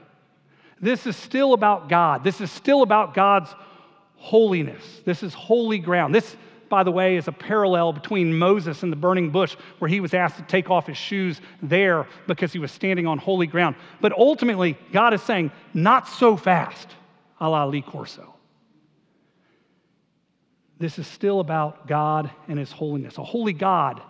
This 0.81 1.07
is 1.07 1.15
still 1.15 1.53
about 1.53 1.89
God. 1.89 2.23
This 2.23 2.41
is 2.41 2.51
still 2.51 2.81
about 2.81 3.13
God's 3.13 3.53
holiness. 4.17 4.83
This 5.05 5.23
is 5.23 5.33
holy 5.33 5.79
ground. 5.79 6.13
This, 6.13 6.35
by 6.69 6.83
the 6.83 6.91
way, 6.91 7.15
is 7.15 7.27
a 7.27 7.31
parallel 7.31 7.93
between 7.93 8.37
Moses 8.37 8.83
and 8.83 8.91
the 8.91 8.97
burning 8.97 9.29
bush, 9.29 9.55
where 9.79 9.87
he 9.87 10.01
was 10.01 10.13
asked 10.13 10.37
to 10.37 10.43
take 10.43 10.69
off 10.69 10.87
his 10.87 10.97
shoes 10.97 11.39
there 11.61 12.05
because 12.27 12.51
he 12.51 12.59
was 12.59 12.71
standing 12.71 13.07
on 13.07 13.17
holy 13.17 13.47
ground. 13.47 13.75
But 14.01 14.11
ultimately, 14.11 14.77
God 14.91 15.13
is 15.13 15.21
saying, 15.21 15.51
not 15.73 16.07
so 16.09 16.35
fast, 16.35 16.89
a 17.39 17.49
la 17.49 17.65
Lee 17.65 17.81
Corso. 17.81 18.33
This 20.77 20.99
is 20.99 21.07
still 21.07 21.39
about 21.39 21.87
God 21.87 22.29
and 22.49 22.59
his 22.59 22.71
holiness. 22.71 23.17
A 23.17 23.23
holy 23.23 23.53
God 23.53 24.01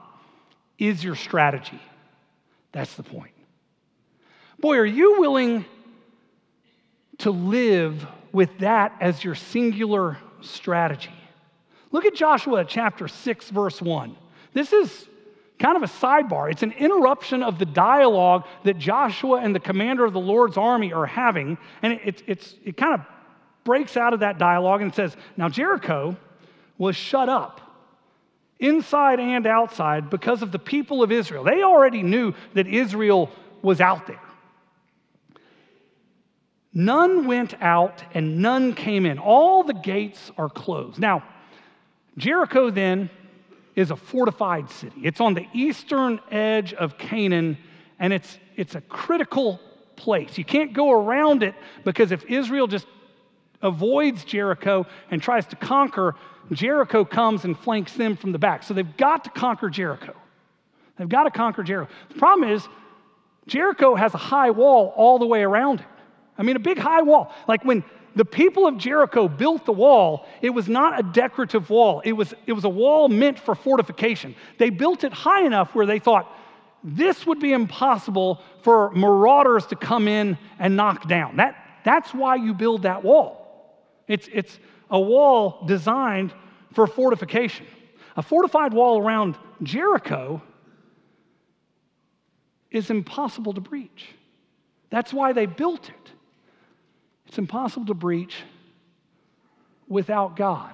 is 0.78 1.04
your 1.04 1.16
strategy. 1.16 1.82
That's 2.72 2.94
the 2.96 3.04
point. 3.04 3.32
Boy, 4.60 4.78
are 4.78 4.86
you 4.86 5.20
willing 5.20 5.66
to 7.20 7.32
live 7.32 8.06
with 8.32 8.60
that 8.60 8.96
as 9.00 9.24
your 9.24 9.36
singular 9.36 10.18
strategy? 10.42 11.14
Look 11.92 12.06
at 12.06 12.16
Joshua 12.16 12.66
chapter 12.66 13.08
6, 13.08 13.50
verse 13.50 13.82
1. 13.82 14.16
This 14.54 14.74
is 14.74 15.08
kind 15.60 15.78
of 15.78 15.84
a 15.84 15.88
sidebar. 15.88 16.52
It's 16.52 16.64
an 16.64 16.74
interruption 16.74 17.44
of 17.44 17.60
the 17.60 17.66
dialogue 17.66 18.46
that 18.64 18.78
Joshua 18.78 19.38
and 19.38 19.56
the 19.56 19.60
commander 19.60 20.04
of 20.04 20.14
the 20.14 20.20
Lord's 20.20 20.58
army 20.58 20.92
are 20.92 21.06
having. 21.06 21.58
And 21.82 21.94
it, 21.94 22.24
it, 22.28 22.56
it 22.64 22.78
kind 22.78 22.94
of 22.94 23.06
breaks 23.64 23.96
out 23.98 24.14
of 24.14 24.20
that 24.20 24.38
dialogue 24.38 24.82
and 24.82 24.94
says, 24.94 25.16
Now 25.38 25.48
Jericho 25.48 26.18
was 26.78 26.96
shut 26.96 27.30
up 27.30 27.62
inside 28.60 29.20
and 29.20 29.46
outside, 29.46 30.10
because 30.10 30.42
of 30.42 30.52
the 30.52 30.60
people 30.60 31.04
of 31.04 31.12
Israel. 31.12 31.44
They 31.44 31.62
already 31.62 32.04
knew 32.04 32.34
that 32.54 32.68
Israel 32.68 33.30
was 33.62 33.82
out 33.82 34.08
there. 34.08 34.20
None 36.74 37.26
went 37.26 37.54
out 37.62 38.04
and 38.14 38.40
none 38.42 38.74
came 38.74 39.06
in. 39.06 39.18
All 39.18 39.64
the 39.64 39.74
gates 39.74 40.32
are 40.38 40.50
closed. 40.50 41.00
Now, 41.00 41.24
Jericho 42.18 42.70
then 42.70 43.10
is 43.76 43.92
a 43.92 43.96
fortified 43.96 44.70
city. 44.70 45.02
It's 45.04 45.22
on 45.22 45.34
the 45.34 45.48
eastern 45.54 46.20
edge 46.32 46.74
of 46.74 46.98
Canaan, 46.98 47.58
and 48.00 48.14
it's, 48.14 48.40
it's 48.56 48.76
a 48.76 48.82
critical 48.82 49.60
place. 49.96 50.38
You 50.38 50.46
can't 50.46 50.74
go 50.74 50.92
around 50.92 51.44
it 51.44 51.56
because 51.84 52.12
if 52.12 52.24
Israel 52.26 52.68
just 52.68 52.88
avoids 53.62 54.24
Jericho 54.24 54.86
and 55.12 55.22
tries 55.22 55.46
to 55.48 55.56
conquer, 55.56 56.16
Jericho 56.52 57.04
comes 57.06 57.46
and 57.46 57.58
flanks 57.58 57.94
them 57.94 58.16
from 58.16 58.32
the 58.32 58.40
back. 58.40 58.64
So 58.64 58.74
they've 58.74 58.98
got 58.98 59.24
to 59.24 59.30
conquer 59.30 59.70
Jericho. 59.70 60.16
They've 60.98 61.10
got 61.10 61.24
to 61.24 61.32
conquer 61.32 61.64
Jericho. 61.64 61.92
The 62.10 62.16
problem 62.16 62.50
is, 62.50 62.68
Jericho 63.48 63.96
has 63.96 64.14
a 64.14 64.18
high 64.18 64.52
wall 64.52 64.94
all 64.96 65.20
the 65.20 65.26
way 65.26 65.44
around 65.44 65.82
it. 65.82 65.86
I 66.38 66.44
mean, 66.44 66.56
a 66.56 66.60
big 66.60 66.78
high 66.78 67.02
wall. 67.02 67.34
Like 67.48 67.64
when 67.64 67.84
the 68.16 68.26
people 68.26 68.66
of 68.66 68.78
Jericho 68.78 69.28
built 69.28 69.66
the 69.66 69.74
wall, 69.74 70.26
it 70.42 70.50
was 70.50 70.68
not 70.68 71.00
a 71.00 71.04
decorative 71.04 71.70
wall, 71.70 72.02
it 72.06 72.14
was, 72.14 72.34
it 72.46 72.54
was 72.54 72.64
a 72.64 72.70
wall 72.70 73.10
meant 73.10 73.40
for 73.40 73.56
fortification. 73.56 74.36
They 74.58 74.70
built 74.70 75.04
it 75.04 75.14
high 75.14 75.46
enough 75.46 75.76
where 75.76 75.86
they 75.86 76.00
thought 76.00 76.32
this 76.84 77.26
would 77.26 77.40
be 77.40 77.52
impossible 77.52 78.42
for 78.62 78.92
marauders 78.92 79.66
to 79.68 79.76
come 79.76 80.08
in 80.08 80.38
and 80.60 80.78
knock 80.78 81.08
down. 81.08 81.38
That, 81.38 81.56
that's 81.84 82.14
why 82.14 82.36
you 82.36 82.54
build 82.54 82.84
that 82.84 83.04
wall. 83.04 83.42
It's, 84.08 84.30
it's 84.32 84.60
a 84.96 85.00
wall 85.00 85.62
designed 85.66 86.34
for 86.72 86.88
fortification. 86.88 87.66
A 88.16 88.22
fortified 88.22 88.74
wall 88.74 88.98
around 88.98 89.38
Jericho 89.62 90.42
is 92.72 92.90
impossible 92.90 93.52
to 93.52 93.60
breach. 93.60 94.08
That's 94.90 95.14
why 95.14 95.34
they 95.34 95.48
built 95.48 95.90
it. 95.90 96.12
It's 97.26 97.38
impossible 97.38 97.88
to 97.88 97.94
breach 97.94 98.38
without 99.90 100.38
God. 100.38 100.74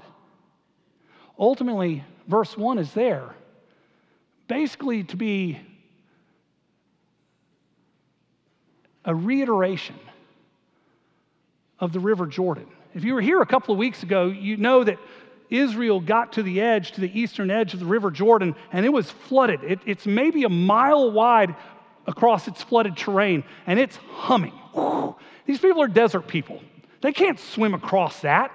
Ultimately, 1.39 2.03
verse 2.27 2.55
1 2.55 2.77
is 2.77 2.93
there 2.93 3.33
basically 4.47 5.03
to 5.05 5.17
be 5.17 5.59
a 9.03 9.15
reiteration 9.15 9.97
of 11.79 11.91
the 11.91 11.99
River 11.99 12.27
Jordan. 12.27 12.67
If 12.93 13.03
you 13.03 13.13
were 13.13 13.21
here 13.21 13.41
a 13.41 13.45
couple 13.45 13.73
of 13.73 13.77
weeks 13.77 14.03
ago, 14.03 14.25
you 14.25 14.57
know 14.57 14.83
that 14.83 14.97
Israel 15.49 15.99
got 15.99 16.33
to 16.33 16.43
the 16.43 16.61
edge, 16.61 16.93
to 16.93 17.01
the 17.01 17.19
eastern 17.19 17.51
edge 17.51 17.73
of 17.73 17.79
the 17.79 17.85
River 17.85 18.11
Jordan, 18.11 18.55
and 18.71 18.85
it 18.85 18.89
was 18.89 19.09
flooded. 19.09 19.63
It, 19.63 19.79
it's 19.85 20.05
maybe 20.05 20.43
a 20.43 20.49
mile 20.49 21.11
wide 21.11 21.55
across 22.07 22.47
its 22.47 22.61
flooded 22.63 22.97
terrain, 22.97 23.43
and 23.67 23.79
it's 23.79 23.95
humming. 23.95 24.53
These 25.45 25.59
people 25.59 25.81
are 25.81 25.87
desert 25.87 26.27
people. 26.27 26.61
They 27.01 27.11
can't 27.11 27.39
swim 27.39 27.73
across 27.73 28.21
that. 28.21 28.51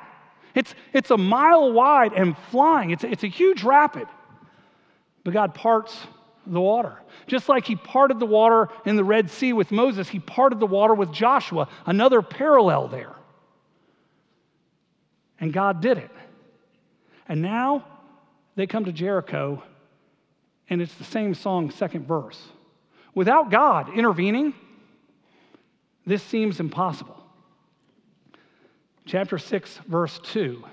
It's, 0.55 0.75
it's 0.93 1.11
a 1.11 1.19
mile 1.19 1.73
wide 1.73 2.13
and 2.15 2.37
flying. 2.51 2.91
It's, 2.91 3.05
it's 3.05 3.25
a 3.25 3.29
huge 3.29 3.63
rapid. 3.63 4.07
But 5.25 5.35
God 5.35 5.55
parts 5.55 5.99
the 6.47 6.61
water. 6.61 6.97
Just 7.27 7.49
like 7.49 7.67
he 7.67 7.77
parted 7.77 8.21
the 8.21 8.27
water 8.27 8.69
in 8.85 8.97
the 8.97 9.05
Red 9.05 9.31
Sea 9.31 9.53
with 9.53 9.73
Moses, 9.73 10.09
he 10.09 10.21
parted 10.21 10.61
the 10.61 10.67
water 10.67 10.95
with 10.95 11.13
Joshua, 11.13 11.69
another 11.85 12.23
parallel 12.23 12.89
there. 12.89 13.16
And 15.41 15.53
God 15.53 15.81
did 15.81 15.99
it. 15.99 16.11
And 17.29 17.43
now 17.43 17.85
they 18.55 18.67
come 18.67 18.85
to 18.87 18.93
Jericho, 18.93 19.63
and 20.69 20.81
it's 20.81 20.95
the 20.95 21.05
same 21.05 21.35
song, 21.35 21.71
second 21.71 22.07
verse. 22.07 22.41
Without 23.15 23.51
God 23.51 23.97
intervening, 23.97 24.55
this 26.07 26.23
seems 26.23 26.61
impossible. 26.61 27.17
Chapter 29.05 29.39
6, 29.39 29.81
verse 29.87 30.19
2. 30.25 30.65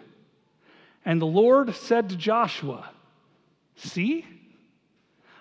And 1.06 1.22
the 1.22 1.26
Lord 1.26 1.76
said 1.76 2.10
to 2.10 2.16
Joshua, 2.16 2.90
See, 3.76 4.26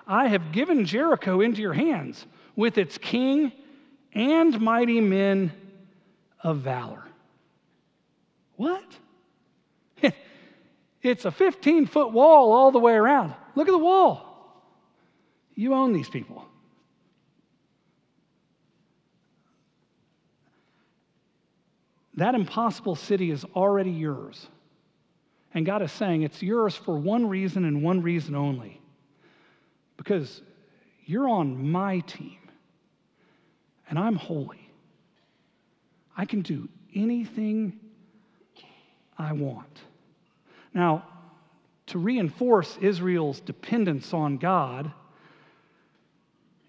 I 0.06 0.28
have 0.28 0.52
given 0.52 0.84
Jericho 0.84 1.40
into 1.40 1.60
your 1.60 1.72
hands 1.72 2.26
with 2.56 2.78
its 2.78 2.98
king 2.98 3.52
and 4.14 4.60
mighty 4.60 5.00
men 5.00 5.52
of 6.42 6.58
valor. 6.58 7.04
What? 8.56 8.84
It's 11.02 11.24
a 11.24 11.30
15 11.30 11.86
foot 11.86 12.12
wall 12.12 12.52
all 12.52 12.70
the 12.70 12.78
way 12.78 12.94
around. 12.94 13.34
Look 13.54 13.68
at 13.68 13.72
the 13.72 13.78
wall. 13.78 14.28
You 15.54 15.74
own 15.74 15.92
these 15.92 16.08
people. 16.08 16.46
That 22.14 22.34
impossible 22.34 22.94
city 22.94 23.30
is 23.30 23.44
already 23.56 23.90
yours. 23.90 24.46
And 25.54 25.66
God 25.66 25.82
is 25.82 25.92
saying 25.92 26.22
it's 26.22 26.42
yours 26.42 26.74
for 26.74 26.96
one 26.96 27.28
reason 27.28 27.64
and 27.64 27.82
one 27.82 28.02
reason 28.02 28.34
only 28.34 28.80
because 29.96 30.40
you're 31.04 31.28
on 31.28 31.70
my 31.70 32.00
team 32.00 32.38
and 33.88 33.98
I'm 33.98 34.16
holy. 34.16 34.70
I 36.16 36.24
can 36.24 36.42
do 36.42 36.68
anything 36.94 37.78
I 39.18 39.32
want. 39.32 39.80
Now, 40.74 41.04
to 41.86 41.98
reinforce 41.98 42.78
Israel's 42.80 43.40
dependence 43.40 44.14
on 44.14 44.38
God, 44.38 44.92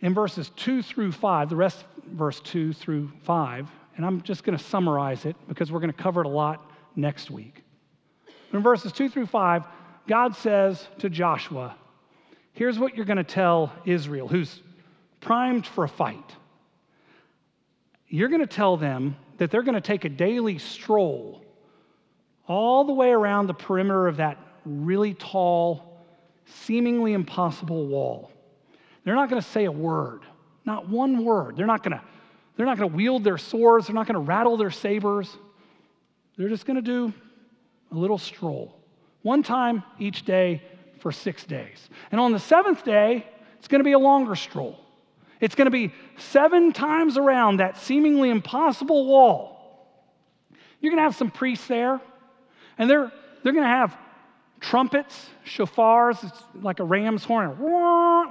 in 0.01 0.13
verses 0.13 0.51
2 0.57 0.81
through 0.81 1.13
5, 1.13 1.49
the 1.49 1.55
rest, 1.55 1.85
verse 2.07 2.41
2 2.41 2.73
through 2.73 3.09
5, 3.23 3.71
and 3.95 4.05
I'm 4.05 4.21
just 4.21 4.43
going 4.43 4.57
to 4.57 4.63
summarize 4.63 5.25
it 5.25 5.35
because 5.47 5.71
we're 5.71 5.79
going 5.79 5.93
to 5.93 6.03
cover 6.03 6.21
it 6.21 6.25
a 6.25 6.29
lot 6.29 6.69
next 6.95 7.31
week. 7.31 7.63
In 8.51 8.61
verses 8.61 8.91
2 8.91 9.07
through 9.09 9.27
5, 9.27 9.63
God 10.07 10.35
says 10.35 10.87
to 10.99 11.09
Joshua, 11.09 11.75
Here's 12.51 12.77
what 12.77 12.95
you're 12.95 13.05
going 13.05 13.17
to 13.17 13.23
tell 13.23 13.71
Israel, 13.85 14.27
who's 14.27 14.61
primed 15.21 15.65
for 15.65 15.85
a 15.85 15.89
fight. 15.89 16.35
You're 18.07 18.29
going 18.29 18.41
to 18.41 18.47
tell 18.47 18.77
them 18.77 19.15
that 19.37 19.49
they're 19.49 19.63
going 19.63 19.73
to 19.73 19.81
take 19.81 20.05
a 20.05 20.09
daily 20.09 20.59
stroll 20.59 21.42
all 22.47 22.83
the 22.83 22.93
way 22.93 23.11
around 23.11 23.47
the 23.47 23.53
perimeter 23.53 24.07
of 24.07 24.17
that 24.17 24.37
really 24.65 25.13
tall, 25.13 26.05
seemingly 26.45 27.13
impossible 27.13 27.87
wall. 27.87 28.31
They're 29.03 29.15
not 29.15 29.29
going 29.29 29.41
to 29.41 29.47
say 29.47 29.65
a 29.65 29.71
word, 29.71 30.21
not 30.65 30.89
one 30.89 31.23
word. 31.23 31.57
They're 31.57 31.65
not 31.65 31.83
going 31.83 31.97
to, 31.97 32.01
they're 32.55 32.65
not 32.65 32.77
going 32.77 32.89
to 32.89 32.95
wield 32.95 33.23
their 33.23 33.37
swords, 33.37 33.87
they're 33.87 33.95
not 33.95 34.07
going 34.07 34.15
to 34.15 34.19
rattle 34.19 34.57
their 34.57 34.71
sabers. 34.71 35.29
They're 36.37 36.49
just 36.49 36.65
going 36.65 36.77
to 36.77 36.81
do 36.81 37.13
a 37.91 37.95
little 37.95 38.17
stroll. 38.17 38.79
One 39.21 39.43
time 39.43 39.83
each 39.99 40.25
day 40.25 40.63
for 40.99 41.11
six 41.11 41.45
days. 41.45 41.89
And 42.11 42.19
on 42.19 42.31
the 42.31 42.39
seventh 42.39 42.83
day, 42.83 43.27
it's 43.59 43.67
going 43.67 43.79
to 43.79 43.85
be 43.85 43.91
a 43.91 43.99
longer 43.99 44.35
stroll. 44.35 44.79
It's 45.39 45.55
going 45.55 45.65
to 45.65 45.71
be 45.71 45.93
seven 46.17 46.71
times 46.71 47.17
around 47.17 47.57
that 47.57 47.77
seemingly 47.77 48.29
impossible 48.29 49.05
wall. 49.05 49.53
You're 50.79 50.91
going 50.91 50.99
to 50.99 51.03
have 51.03 51.15
some 51.15 51.31
priests 51.31 51.67
there, 51.67 52.01
and 52.77 52.89
they're, 52.89 53.11
they're 53.43 53.53
going 53.53 53.65
to 53.65 53.69
have 53.69 53.97
trumpets, 54.59 55.29
shofars, 55.45 56.23
it's 56.23 56.43
like 56.61 56.79
a 56.79 56.83
ram's 56.83 57.23
horn, 57.23 57.57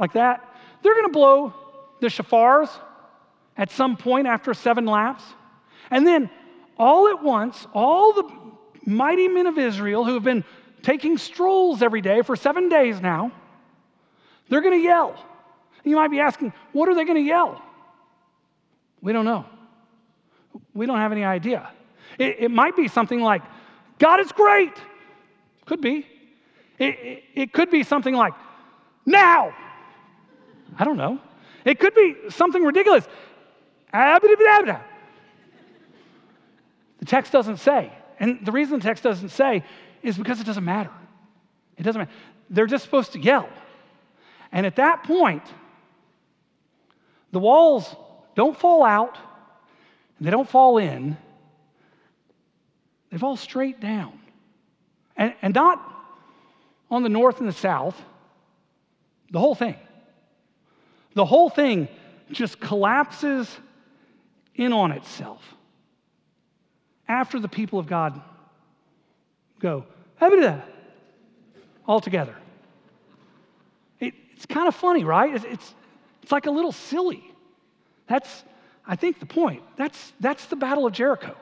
like 0.01 0.15
that. 0.15 0.49
They're 0.83 0.95
going 0.95 1.07
to 1.07 1.13
blow 1.13 1.55
the 2.01 2.09
shofars 2.09 2.71
at 3.57 3.71
some 3.71 3.97
point 3.97 4.27
after 4.27 4.55
seven 4.55 4.87
laps. 4.87 5.23
And 5.91 6.07
then 6.07 6.31
all 6.79 7.09
at 7.09 7.23
once, 7.23 7.67
all 7.75 8.13
the 8.15 8.31
mighty 8.87 9.29
men 9.29 9.47
of 9.47 9.59
Israel 9.59 10.05
who 10.05 10.15
have 10.15 10.25
been 10.25 10.45
taking 10.83 11.19
strolls 11.19 11.83
every 11.83 12.01
day 12.01 12.23
for 12.23 12.35
seven 12.35 12.69
days 12.69 13.01
now, 13.01 13.31
they're 14.49 14.63
going 14.63 14.79
to 14.79 14.85
yell. 14.85 15.15
You 15.85 15.97
might 15.97 16.11
be 16.11 16.21
asking, 16.21 16.53
what 16.73 16.89
are 16.89 16.95
they 16.95 17.05
going 17.05 17.23
to 17.23 17.29
yell? 17.29 17.63
We 19.01 19.13
don't 19.13 19.25
know. 19.25 19.45
We 20.75 20.87
don't 20.87 20.99
have 20.99 21.13
any 21.13 21.25
idea. 21.25 21.71
It, 22.19 22.37
it 22.41 22.51
might 22.51 22.77
be 22.77 22.89
something 22.89 23.21
like, 23.21 23.43
God 24.03 24.19
is 24.19 24.33
great. 24.33 24.73
Could 25.65 25.81
be. 25.81 26.05
It, 26.77 26.99
it, 26.99 27.23
it 27.37 27.53
could 27.53 27.71
be 27.71 27.85
something 27.85 28.13
like, 28.13 28.33
now. 29.07 29.55
I 30.77 30.85
don't 30.85 30.97
know. 30.97 31.21
It 31.65 31.79
could 31.79 31.95
be 31.95 32.17
something 32.31 32.65
ridiculous. 32.65 33.07
The 33.93 34.81
text 37.07 37.31
doesn't 37.31 37.59
say. 37.59 37.93
And 38.19 38.45
the 38.45 38.51
reason 38.51 38.81
the 38.81 38.85
text 38.85 39.05
doesn't 39.05 39.29
say 39.29 39.63
is 40.03 40.19
because 40.19 40.41
it 40.41 40.47
doesn't 40.47 40.65
matter. 40.65 40.91
It 41.77 41.85
doesn't 41.85 42.01
matter. 42.01 42.13
They're 42.51 42.67
just 42.67 42.83
supposed 42.83 43.13
to 43.13 43.21
yell. 43.21 43.49
And 44.51 44.67
at 44.67 44.75
that 44.77 45.05
point, 45.05 45.45
the 47.31 47.39
walls 47.39 47.95
don't 48.35 48.59
fall 48.59 48.83
out, 48.83 49.17
and 50.19 50.27
they 50.27 50.33
don't 50.33 50.49
fall 50.49 50.79
in, 50.79 51.17
they 53.13 53.19
fall 53.19 53.37
straight 53.37 53.79
down. 53.79 54.19
And, 55.17 55.35
and 55.43 55.55
not 55.55 55.81
on 56.91 57.03
the 57.03 57.11
north 57.11 57.39
and 57.41 57.49
the 57.49 57.53
south, 57.53 58.01
the 59.31 59.39
whole 59.39 59.55
thing. 59.55 59.77
The 61.15 61.27
whole 61.27 61.51
thing 61.51 61.89
just 62.31 62.59
collapses 62.59 63.55
in 64.55 64.73
on 64.73 64.93
itself 64.93 65.43
after 67.07 67.39
the 67.39 67.49
people 67.49 67.79
of 67.79 67.87
God 67.87 68.21
go 69.61 69.85
all 71.87 72.01
together. 72.01 72.35
It, 74.01 74.15
it's 74.33 74.47
kind 74.47 74.69
of 74.69 74.75
funny, 74.75 75.05
right? 75.05 75.35
It's, 75.35 75.45
it's, 75.45 75.75
it's 76.23 76.33
like 76.33 76.47
a 76.47 76.51
little 76.51 76.73
silly. 76.73 77.23
That's, 78.07 78.45
I 78.87 78.97
think, 78.97 79.21
the 79.21 79.27
point. 79.27 79.63
That's, 79.77 80.13
that's 80.19 80.47
the 80.47 80.57
Battle 80.57 80.87
of 80.87 80.95
Jericho. 80.95 81.37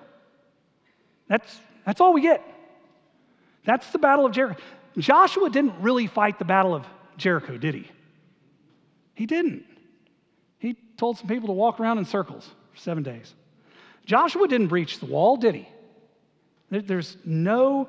That's, 1.30 1.60
that's 1.86 2.00
all 2.00 2.12
we 2.12 2.20
get. 2.20 2.42
That's 3.64 3.88
the 3.92 3.98
Battle 3.98 4.26
of 4.26 4.32
Jericho. 4.32 4.60
Joshua 4.98 5.48
didn't 5.48 5.80
really 5.80 6.08
fight 6.08 6.38
the 6.40 6.44
Battle 6.44 6.74
of 6.74 6.84
Jericho, 7.16 7.56
did 7.56 7.74
he? 7.74 7.88
He 9.14 9.26
didn't. 9.26 9.64
He 10.58 10.76
told 10.96 11.18
some 11.18 11.28
people 11.28 11.46
to 11.46 11.52
walk 11.52 11.78
around 11.78 11.98
in 11.98 12.04
circles 12.04 12.50
for 12.72 12.78
seven 12.78 13.04
days. 13.04 13.32
Joshua 14.04 14.48
didn't 14.48 14.66
breach 14.66 14.98
the 14.98 15.06
wall, 15.06 15.36
did 15.36 15.54
he? 15.54 15.68
There's 16.70 17.16
no 17.24 17.88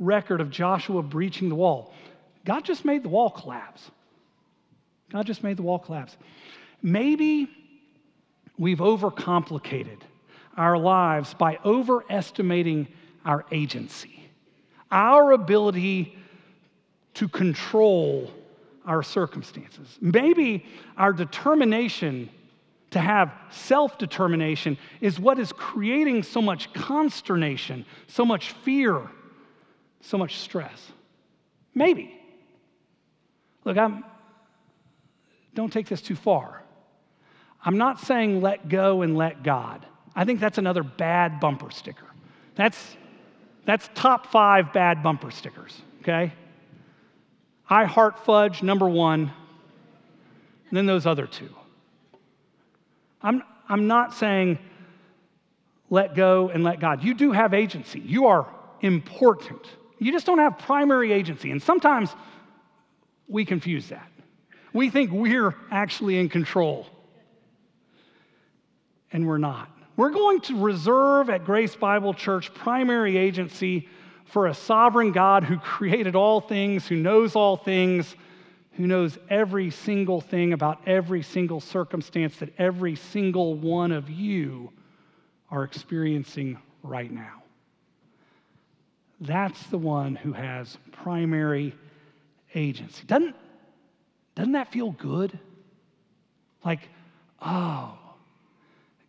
record 0.00 0.40
of 0.40 0.50
Joshua 0.50 1.02
breaching 1.02 1.48
the 1.48 1.54
wall. 1.54 1.94
God 2.44 2.64
just 2.64 2.84
made 2.84 3.04
the 3.04 3.08
wall 3.08 3.30
collapse. 3.30 3.88
God 5.12 5.26
just 5.26 5.44
made 5.44 5.56
the 5.56 5.62
wall 5.62 5.78
collapse. 5.78 6.16
Maybe 6.82 7.48
we've 8.58 8.78
overcomplicated 8.78 10.00
our 10.60 10.76
lives 10.76 11.32
by 11.32 11.58
overestimating 11.64 12.86
our 13.24 13.46
agency, 13.50 14.30
our 14.90 15.32
ability 15.32 16.18
to 17.14 17.26
control 17.28 18.30
our 18.84 19.02
circumstances. 19.02 19.96
Maybe 20.02 20.66
our 20.98 21.14
determination 21.14 22.28
to 22.90 23.00
have 23.00 23.32
self 23.50 23.96
determination 23.96 24.76
is 25.00 25.18
what 25.18 25.38
is 25.38 25.50
creating 25.50 26.24
so 26.24 26.42
much 26.42 26.70
consternation, 26.74 27.86
so 28.06 28.26
much 28.26 28.52
fear, 28.52 29.08
so 30.02 30.18
much 30.18 30.40
stress. 30.40 30.92
Maybe. 31.74 32.20
Look, 33.64 33.78
I'm, 33.78 34.04
don't 35.54 35.72
take 35.72 35.88
this 35.88 36.02
too 36.02 36.16
far. 36.16 36.62
I'm 37.64 37.78
not 37.78 37.98
saying 38.00 38.42
let 38.42 38.68
go 38.68 39.00
and 39.00 39.16
let 39.16 39.42
God. 39.42 39.86
I 40.14 40.24
think 40.24 40.40
that's 40.40 40.58
another 40.58 40.82
bad 40.82 41.40
bumper 41.40 41.70
sticker. 41.70 42.06
That's, 42.54 42.96
that's 43.64 43.88
top 43.94 44.26
five 44.26 44.72
bad 44.72 45.02
bumper 45.02 45.30
stickers, 45.30 45.80
okay? 46.02 46.32
I 47.68 47.84
heart 47.84 48.24
fudge, 48.24 48.62
number 48.62 48.88
one, 48.88 49.32
and 50.68 50.76
then 50.76 50.86
those 50.86 51.06
other 51.06 51.26
two. 51.26 51.54
I'm, 53.22 53.42
I'm 53.68 53.86
not 53.86 54.14
saying 54.14 54.58
let 55.90 56.14
go 56.14 56.48
and 56.48 56.62
let 56.64 56.80
God. 56.80 57.02
You 57.04 57.14
do 57.14 57.32
have 57.32 57.52
agency, 57.52 58.00
you 58.00 58.26
are 58.26 58.48
important. 58.80 59.66
You 59.98 60.12
just 60.12 60.24
don't 60.24 60.38
have 60.38 60.58
primary 60.58 61.12
agency. 61.12 61.50
And 61.50 61.62
sometimes 61.62 62.14
we 63.28 63.44
confuse 63.44 63.88
that. 63.90 64.10
We 64.72 64.88
think 64.88 65.10
we're 65.10 65.54
actually 65.70 66.18
in 66.18 66.28
control, 66.28 66.86
and 69.12 69.26
we're 69.26 69.38
not. 69.38 69.68
We're 69.96 70.10
going 70.10 70.40
to 70.42 70.60
reserve 70.60 71.30
at 71.30 71.44
Grace 71.44 71.76
Bible 71.76 72.14
Church 72.14 72.52
primary 72.54 73.16
agency 73.16 73.88
for 74.24 74.46
a 74.46 74.54
sovereign 74.54 75.12
God 75.12 75.44
who 75.44 75.58
created 75.58 76.14
all 76.14 76.40
things, 76.40 76.86
who 76.86 76.96
knows 76.96 77.34
all 77.34 77.56
things, 77.56 78.14
who 78.72 78.86
knows 78.86 79.18
every 79.28 79.70
single 79.70 80.20
thing 80.20 80.52
about 80.52 80.80
every 80.86 81.22
single 81.22 81.60
circumstance 81.60 82.36
that 82.36 82.54
every 82.58 82.96
single 82.96 83.54
one 83.54 83.92
of 83.92 84.08
you 84.08 84.70
are 85.50 85.64
experiencing 85.64 86.56
right 86.82 87.10
now. 87.10 87.42
That's 89.20 89.62
the 89.66 89.78
one 89.78 90.14
who 90.14 90.32
has 90.32 90.78
primary 90.92 91.74
agency. 92.54 93.02
Doesn't, 93.06 93.36
doesn't 94.34 94.52
that 94.52 94.72
feel 94.72 94.92
good? 94.92 95.38
Like, 96.64 96.88
oh, 97.42 97.98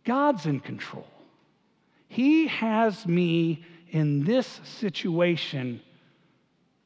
God's 0.04 0.46
in 0.46 0.60
control. 0.60 1.06
He 2.08 2.46
has 2.48 3.06
me 3.06 3.64
in 3.90 4.24
this 4.24 4.60
situation 4.64 5.80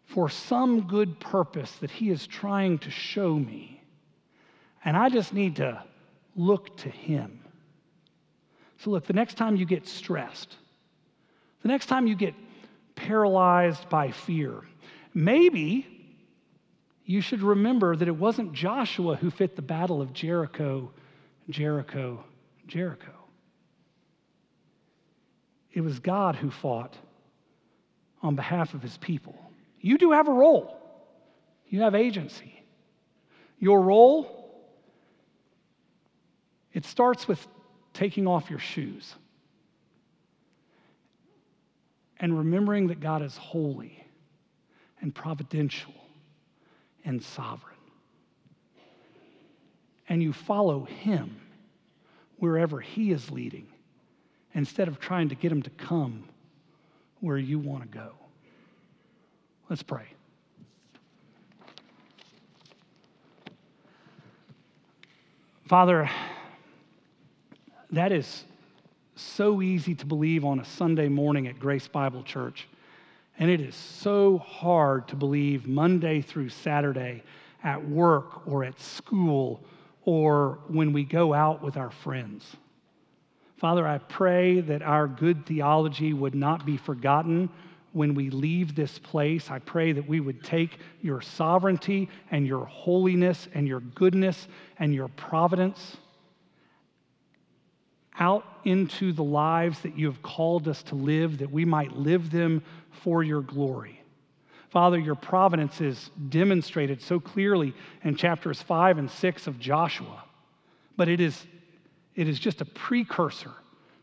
for 0.05 0.29
some 0.29 0.83
good 0.83 1.19
purpose 1.19 1.73
that 1.77 1.91
He 1.91 2.11
is 2.11 2.27
trying 2.27 2.79
to 2.79 2.91
show 2.91 3.35
me. 3.35 3.83
And 4.85 4.97
I 4.97 5.09
just 5.09 5.33
need 5.33 5.57
to 5.57 5.83
look 6.37 6.77
to 6.79 6.89
Him. 6.89 7.41
So, 8.79 8.91
look, 8.91 9.07
the 9.07 9.15
next 9.15 9.35
time 9.35 9.57
you 9.57 9.67
get 9.67 9.87
stressed, 9.89 10.55
the 11.63 11.69
next 11.69 11.87
time 11.87 12.07
you 12.07 12.15
get 12.15 12.35
paralyzed 12.95 13.89
by 13.89 14.11
fear, 14.11 14.63
maybe 15.15 15.87
you 17.05 17.21
should 17.21 17.43
remember 17.43 17.97
that 17.97 18.07
it 18.07 18.17
wasn't 18.17 18.53
Joshua 18.53 19.17
who 19.17 19.31
fit 19.31 19.57
the 19.57 19.63
battle 19.63 20.03
of 20.03 20.13
Jericho, 20.13 20.93
Jericho, 21.49 22.23
Jericho. 22.67 23.13
It 25.73 25.83
was 25.83 25.99
God 25.99 26.37
who 26.37 26.51
fought 26.51 26.97
on 28.23 28.35
behalf 28.35 28.75
of 28.75 28.83
his 28.83 28.97
people. 28.97 29.37
You 29.81 29.99
do 29.99 30.13
have 30.13 30.27
a 30.29 30.33
role, 30.33 30.77
you 31.69 31.83
have 31.83 31.95
agency. 31.95 32.53
Your 33.59 33.81
role, 33.81 34.51
it 36.73 36.85
starts 36.85 37.27
with 37.27 37.47
taking 37.95 38.27
off 38.27 38.51
your 38.51 38.59
shoes 38.59 39.15
and 42.19 42.37
remembering 42.37 42.89
that 42.89 43.01
God 43.01 43.23
is 43.23 43.37
holy 43.37 44.05
and 45.01 45.15
providential 45.15 45.95
and 47.05 47.23
sovereign. 47.23 47.75
And 50.09 50.23
you 50.23 50.33
follow 50.33 50.85
Him 50.85 51.41
wherever 52.39 52.81
He 52.81 53.13
is 53.13 53.31
leading 53.31 53.67
instead 54.55 54.89
of 54.89 54.99
trying 54.99 55.29
to 55.29 55.35
get 55.35 55.53
Him 55.53 55.63
to 55.63 55.71
come 55.71 56.25
where 57.21 57.39
you 57.39 57.59
want 57.59 57.83
to 57.83 57.99
go. 57.99 58.13
Let's 59.69 59.83
pray. 59.83 60.07
Father, 65.67 66.09
that 67.91 68.13
is 68.13 68.45
so 69.17 69.63
easy 69.63 69.95
to 69.97 70.07
believe 70.07 70.45
on 70.45 70.61
a 70.61 70.65
Sunday 70.65 71.09
morning 71.09 71.49
at 71.49 71.59
Grace 71.59 71.89
Bible 71.89 72.23
Church. 72.23 72.69
And 73.39 73.51
it 73.51 73.61
is 73.61 73.75
so 73.75 74.39
hard 74.39 75.09
to 75.09 75.17
believe 75.17 75.67
Monday 75.67 76.21
through 76.21 76.51
Saturday 76.51 77.23
at 77.65 77.85
work 77.89 78.47
or 78.47 78.65
at 78.65 78.79
school 78.81 79.61
or 80.07 80.61
when 80.69 80.95
we 80.95 81.05
go 81.05 81.35
out 81.35 81.63
with 81.63 81.77
our 81.77 81.91
friends. 81.91 82.57
Father, 83.59 83.87
I 83.87 83.99
pray 83.99 84.61
that 84.61 84.83
our 84.83 85.07
good 85.07 85.45
theology 85.45 86.15
would 86.15 86.35
not 86.35 86.65
be 86.65 86.77
forgotten 86.77 87.51
when 87.93 88.15
we 88.15 88.31
leave 88.31 88.75
this 88.75 88.99
place. 88.99 89.51
I 89.51 89.59
pray 89.59 89.93
that 89.93 90.07
we 90.07 90.21
would 90.21 90.45
take 90.45 90.79
your 91.03 91.21
sovereignty 91.21 92.09
and 92.31 92.47
your 92.47 92.65
holiness 92.67 93.49
and 93.55 93.67
your 93.67 93.81
goodness 93.81 94.49
and 94.79 94.95
your 94.95 95.09
providence 95.09 95.97
out 98.19 98.45
into 98.65 99.13
the 99.13 99.25
lives 99.25 99.81
that 99.81 99.99
you 99.99 100.07
have 100.07 100.23
called 100.23 100.69
us 100.69 100.83
to 100.85 100.95
live, 100.95 101.39
that 101.39 101.51
we 101.51 101.65
might 101.65 101.93
live 101.93 102.31
them 102.31 102.63
for 103.03 103.23
your 103.23 103.43
glory. 103.43 103.96
Father, 104.77 104.99
your 104.99 105.15
providence 105.15 105.81
is 105.81 106.11
demonstrated 106.29 107.01
so 107.01 107.19
clearly 107.19 107.73
in 108.05 108.15
chapters 108.15 108.61
5 108.61 108.99
and 108.99 109.11
6 109.11 109.47
of 109.47 109.59
Joshua, 109.59 110.23
but 110.99 111.09
it 111.09 111.19
is, 111.19 111.47
it 112.15 112.29
is 112.29 112.39
just 112.39 112.61
a 112.61 112.67
precursor 112.67 113.53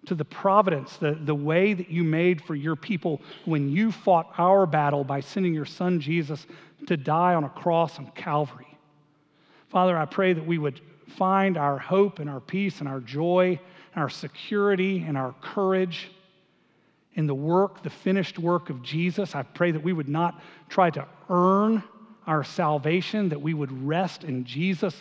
to 0.07 0.15
the 0.15 0.25
providence, 0.25 0.97
the, 0.97 1.11
the 1.11 1.35
way 1.35 1.75
that 1.75 1.91
you 1.91 2.03
made 2.03 2.41
for 2.41 2.55
your 2.55 2.75
people 2.75 3.21
when 3.45 3.69
you 3.69 3.91
fought 3.91 4.33
our 4.39 4.65
battle 4.65 5.03
by 5.03 5.19
sending 5.19 5.53
your 5.53 5.63
son 5.63 5.99
Jesus 5.99 6.47
to 6.87 6.97
die 6.97 7.35
on 7.35 7.43
a 7.43 7.49
cross 7.49 7.99
on 7.99 8.07
Calvary. 8.15 8.75
Father, 9.69 9.95
I 9.95 10.05
pray 10.05 10.33
that 10.33 10.43
we 10.43 10.57
would 10.57 10.81
find 11.05 11.55
our 11.55 11.77
hope 11.77 12.17
and 12.17 12.27
our 12.27 12.39
peace 12.39 12.79
and 12.79 12.89
our 12.89 12.99
joy 12.99 13.59
and 13.93 14.01
our 14.01 14.09
security 14.09 15.05
and 15.07 15.19
our 15.19 15.35
courage 15.39 16.09
in 17.15 17.27
the 17.27 17.35
work, 17.35 17.83
the 17.83 17.89
finished 17.89 18.39
work 18.39 18.69
of 18.69 18.81
Jesus. 18.81 19.35
I 19.35 19.43
pray 19.43 19.71
that 19.71 19.83
we 19.83 19.93
would 19.93 20.09
not 20.09 20.41
try 20.69 20.89
to 20.91 21.07
earn 21.29 21.83
our 22.25 22.43
salvation, 22.43 23.29
that 23.29 23.41
we 23.41 23.53
would 23.53 23.71
rest 23.85 24.23
in 24.23 24.45
Jesus' 24.45 24.95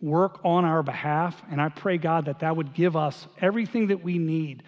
work 0.00 0.40
on 0.44 0.64
our 0.64 0.82
behalf. 0.82 1.42
And 1.50 1.60
I 1.60 1.68
pray, 1.68 1.98
God, 1.98 2.26
that 2.26 2.40
that 2.40 2.56
would 2.56 2.74
give 2.74 2.96
us 2.96 3.26
everything 3.40 3.88
that 3.88 4.02
we 4.02 4.18
need 4.18 4.62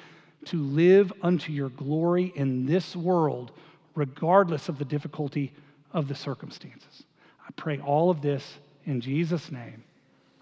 to 0.47 0.57
live 0.57 1.13
unto 1.23 1.53
your 1.53 1.69
glory 1.69 2.33
in 2.35 2.67
this 2.67 2.97
world, 2.97 3.53
regardless 3.95 4.69
of 4.69 4.79
the 4.79 4.85
difficulty 4.85 5.53
of 5.93 6.09
the 6.09 6.15
circumstances. 6.15 7.05
I 7.47 7.53
pray 7.57 7.79
all 7.79 8.11
of 8.11 8.23
this 8.23 8.59
in 8.87 9.01
Jesus' 9.01 9.53
name. 9.53 9.85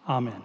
Amen. 0.09 0.43